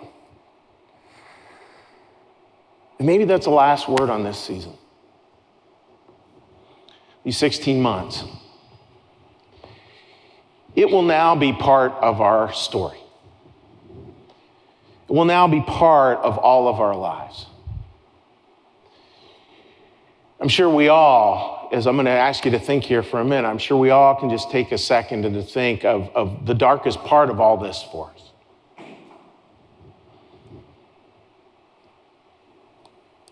And 3.00 3.08
maybe 3.08 3.26
that's 3.26 3.46
the 3.46 3.52
last 3.52 3.90
word 3.90 4.12
on 4.12 4.24
this 4.24 4.38
season 4.38 4.78
these 7.24 7.38
16 7.38 7.82
months. 7.82 8.24
It 10.76 10.90
will 10.90 11.02
now 11.02 11.36
be 11.36 11.52
part 11.52 11.92
of 11.94 12.22
our 12.22 12.54
story. 12.54 12.98
It 15.10 15.14
will 15.14 15.26
now 15.26 15.48
be 15.48 15.62
part 15.62 16.20
of 16.20 16.38
all 16.38 16.68
of 16.68 16.80
our 16.80 16.96
lives. 16.96 17.46
I'm 20.40 20.48
sure 20.48 20.70
we 20.70 20.88
all, 20.88 21.70
as 21.72 21.86
I'm 21.86 21.96
going 21.96 22.06
to 22.06 22.12
ask 22.12 22.46
you 22.46 22.52
to 22.52 22.60
think 22.60 22.84
here 22.84 23.04
for 23.04 23.20
a 23.20 23.26
minute, 23.26 23.48
I'm 23.48 23.60
sure 23.60 23.78
we 23.78 23.92
all 23.92 24.16
can 24.16 24.30
just 24.30 24.50
take 24.50 24.72
a 24.72 24.78
second 24.78 25.26
and 25.26 25.36
to 25.36 25.44
think 25.44 25.86
of, 25.86 26.10
of 26.16 26.46
the 26.46 26.56
darkest 26.56 27.00
part 27.04 27.30
of 27.30 27.40
all 27.40 27.58
this 27.58 27.84
for 27.92 28.10
us. 28.16 28.31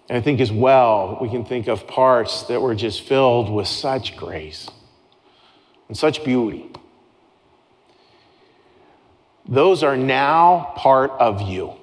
And 0.10 0.18
I 0.18 0.22
think 0.22 0.40
as 0.42 0.52
well, 0.52 1.20
we 1.22 1.30
can 1.30 1.46
think 1.46 1.68
of 1.68 1.88
parts 1.88 2.44
that 2.44 2.60
were 2.60 2.74
just 2.74 3.02
filled 3.02 3.52
with 3.52 3.68
such 3.68 4.18
grace 4.18 4.68
and 5.88 5.96
such 5.96 6.24
beauty. 6.24 6.72
Those 9.48 9.84
are 9.84 9.96
now 9.96 10.74
part 10.76 11.12
of 11.12 11.44
you. 11.44 11.74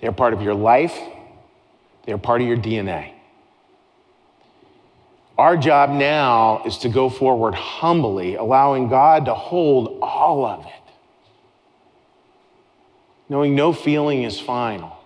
They 0.00 0.06
are 0.06 0.12
part 0.12 0.32
of 0.32 0.42
your 0.42 0.54
life, 0.54 0.96
they 2.04 2.12
are 2.12 2.18
part 2.18 2.40
of 2.40 2.46
your 2.46 2.56
DNA. 2.56 3.12
Our 5.36 5.56
job 5.56 5.90
now 5.90 6.62
is 6.64 6.78
to 6.78 6.88
go 6.88 7.08
forward 7.08 7.56
humbly, 7.56 8.36
allowing 8.36 8.88
God 8.88 9.24
to 9.24 9.34
hold 9.34 9.98
all 10.00 10.44
of 10.44 10.64
it, 10.66 10.92
knowing 13.28 13.56
no 13.56 13.72
feeling 13.72 14.22
is 14.22 14.38
final 14.38 15.03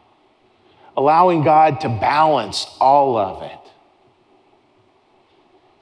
allowing 0.98 1.44
God 1.44 1.80
to 1.82 1.88
balance 1.88 2.66
all 2.80 3.16
of 3.16 3.44
it. 3.44 3.70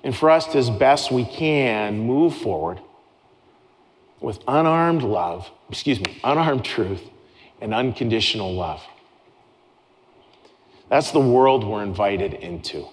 And 0.04 0.14
for 0.14 0.28
us 0.28 0.44
to, 0.48 0.58
as 0.58 0.68
best 0.68 1.10
we 1.10 1.24
can, 1.24 2.00
move 2.00 2.36
forward 2.36 2.80
with 4.20 4.40
unarmed 4.46 5.02
love, 5.02 5.50
excuse 5.70 5.98
me, 6.00 6.20
unarmed 6.22 6.66
truth 6.66 7.00
and 7.62 7.72
unconditional 7.72 8.54
love. 8.54 8.82
That's 10.90 11.12
the 11.12 11.20
world 11.20 11.64
we're 11.64 11.82
invited 11.82 12.34
into. 12.34 12.86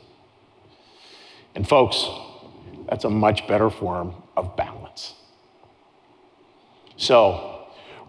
And 1.56 1.68
folks, 1.68 2.08
that's 2.88 3.04
a 3.04 3.10
much 3.10 3.50
better 3.50 3.70
form 3.70 4.16
of 4.38 4.56
balance. 4.56 5.14
So, 6.96 7.53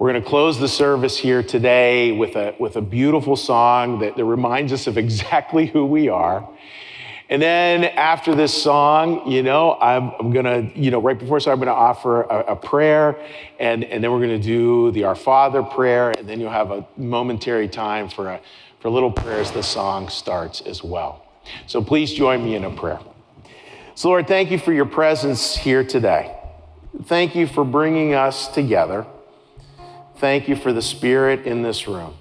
we're 0.05 0.12
going 0.12 0.22
to 0.22 0.28
close 0.28 0.59
the 0.59 0.68
service 0.68 1.16
here 1.16 1.42
today 1.42 2.12
with 2.12 2.36
a, 2.36 2.55
with 2.59 2.76
a 2.76 2.80
beautiful 2.82 3.36
song 3.36 4.00
that, 4.00 4.14
that 4.16 4.24
reminds 4.26 4.70
us 4.70 4.86
of 4.86 4.98
exactly 4.98 5.64
who 5.64 5.86
we 5.86 6.11
are. 6.11 6.46
And 7.30 7.40
then 7.40 7.84
after 7.84 8.34
this 8.34 8.52
song, 8.52 9.32
you 9.32 9.42
know, 9.42 9.78
I'm, 9.80 10.12
I'm 10.20 10.30
going 10.30 10.44
to, 10.44 10.78
you 10.78 10.90
know, 10.90 11.00
right 11.00 11.18
before, 11.18 11.40
so 11.40 11.50
I'm 11.50 11.57
going 11.57 11.68
to 11.68 11.72
offer 11.72 12.24
a, 12.24 12.52
a, 12.52 12.57
prayer 12.57 13.18
and, 13.59 13.82
and 13.82 14.05
then 14.05 14.12
we're 14.12 14.18
going 14.18 14.38
to 14.38 14.46
do 14.46 14.90
the 14.90 15.05
Our 15.05 15.14
Father 15.14 15.62
prayer. 15.62 16.11
And 16.11 16.28
then 16.28 16.38
you'll 16.38 16.50
have 16.50 16.70
a 16.70 16.86
momentary 16.98 17.66
time 17.66 18.11
for 18.11 18.28
a, 18.28 18.40
for 18.80 18.88
a 18.88 18.90
little 18.90 19.11
prayer 19.11 19.40
as 19.40 19.52
the 19.52 19.62
song 19.62 20.11
starts 20.11 20.61
as 20.61 20.84
well. 20.84 21.24
So 21.66 21.80
please 21.80 22.12
join 22.12 22.44
me 22.44 22.57
in 22.57 22.64
a 22.64 22.70
prayer. 22.70 23.00
So, 23.94 24.11
Lord, 24.11 24.28
thank 24.28 24.50
you 24.50 24.59
for 24.59 24.74
your 24.74 24.84
presence 24.84 25.57
here 25.57 25.82
today. 25.82 26.36
Thank 27.05 27.34
you 27.34 27.46
for 27.46 27.64
bringing 27.64 28.12
us 28.12 28.48
together. 28.48 29.07
Thank 30.25 30.49
you 30.49 30.57
for 30.57 30.72
the 30.72 30.81
Spirit 30.81 31.45
in 31.45 31.61
this 31.61 31.87
room. 31.87 32.14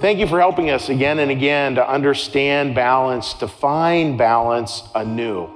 Thank 0.00 0.20
you 0.20 0.28
for 0.28 0.38
helping 0.38 0.70
us 0.70 0.88
again 0.88 1.18
and 1.18 1.32
again 1.32 1.74
to 1.74 1.84
understand 1.84 2.76
balance, 2.76 3.34
to 3.34 3.48
find 3.48 4.16
balance 4.16 4.84
anew, 4.94 5.50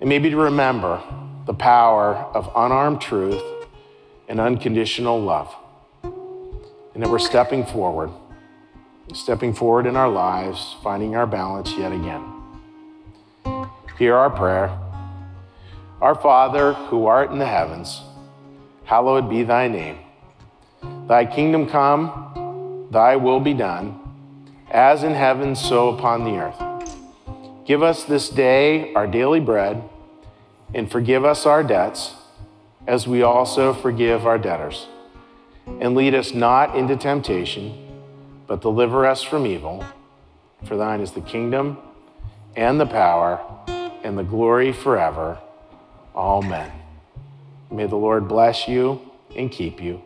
and 0.00 0.08
maybe 0.08 0.30
to 0.30 0.38
remember 0.38 1.02
the 1.44 1.52
power 1.52 2.14
of 2.14 2.50
unarmed 2.56 3.02
truth 3.02 3.42
and 4.26 4.40
unconditional 4.40 5.20
love. 5.20 5.54
And 6.02 7.02
that 7.02 7.10
we're 7.10 7.18
stepping 7.18 7.66
forward, 7.66 8.08
stepping 9.12 9.52
forward 9.52 9.84
in 9.84 9.96
our 9.96 10.08
lives, 10.08 10.76
finding 10.82 11.14
our 11.14 11.26
balance 11.26 11.74
yet 11.74 11.92
again. 11.92 12.24
Hear 13.98 14.14
our 14.14 14.30
prayer. 14.30 14.70
Our 16.00 16.14
Father, 16.14 16.72
who 16.72 17.04
art 17.04 17.30
in 17.32 17.38
the 17.38 17.44
heavens, 17.44 18.00
hallowed 18.84 19.28
be 19.28 19.42
thy 19.42 19.68
name. 19.68 19.98
Thy 20.82 21.24
kingdom 21.24 21.68
come, 21.68 22.88
thy 22.90 23.16
will 23.16 23.40
be 23.40 23.54
done, 23.54 23.98
as 24.70 25.02
in 25.02 25.14
heaven, 25.14 25.56
so 25.56 25.88
upon 25.88 26.24
the 26.24 26.38
earth. 26.38 26.62
Give 27.66 27.82
us 27.82 28.04
this 28.04 28.28
day 28.28 28.94
our 28.94 29.06
daily 29.06 29.40
bread, 29.40 29.82
and 30.74 30.90
forgive 30.90 31.24
us 31.24 31.46
our 31.46 31.62
debts, 31.62 32.14
as 32.86 33.06
we 33.06 33.22
also 33.22 33.74
forgive 33.74 34.26
our 34.26 34.38
debtors. 34.38 34.86
And 35.80 35.94
lead 35.94 36.14
us 36.14 36.32
not 36.32 36.76
into 36.76 36.96
temptation, 36.96 37.74
but 38.46 38.62
deliver 38.62 39.06
us 39.06 39.22
from 39.22 39.46
evil. 39.46 39.84
For 40.64 40.76
thine 40.76 41.00
is 41.00 41.12
the 41.12 41.20
kingdom, 41.20 41.78
and 42.56 42.80
the 42.80 42.86
power, 42.86 43.40
and 44.02 44.16
the 44.16 44.24
glory 44.24 44.72
forever. 44.72 45.38
Amen. 46.14 46.72
May 47.70 47.86
the 47.86 47.96
Lord 47.96 48.28
bless 48.28 48.66
you 48.66 49.00
and 49.36 49.50
keep 49.50 49.80
you. 49.80 50.02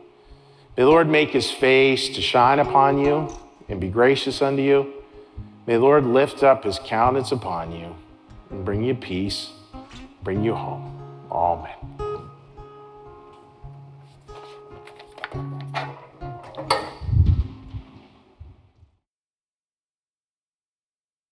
May 0.77 0.85
the 0.85 0.89
Lord 0.89 1.09
make 1.09 1.31
his 1.31 1.51
face 1.51 2.09
to 2.11 2.23
shine 2.23 2.59
upon 2.59 2.99
you 2.99 3.29
and 3.69 3.79
be 3.79 3.89
gracious 3.89 4.41
unto 4.41 4.63
you. 4.63 4.93
May 5.67 5.75
the 5.75 5.81
Lord 5.81 6.07
lift 6.07 6.43
up 6.43 6.65
his 6.65 6.79
countenance 6.79 7.31
upon 7.31 7.73
you 7.73 7.95
and 8.51 8.65
bring 8.65 8.83
you 8.83 8.95
peace, 8.95 9.51
bring 10.23 10.43
you 10.43 10.55
home. 10.55 10.99
Amen. 11.31 12.12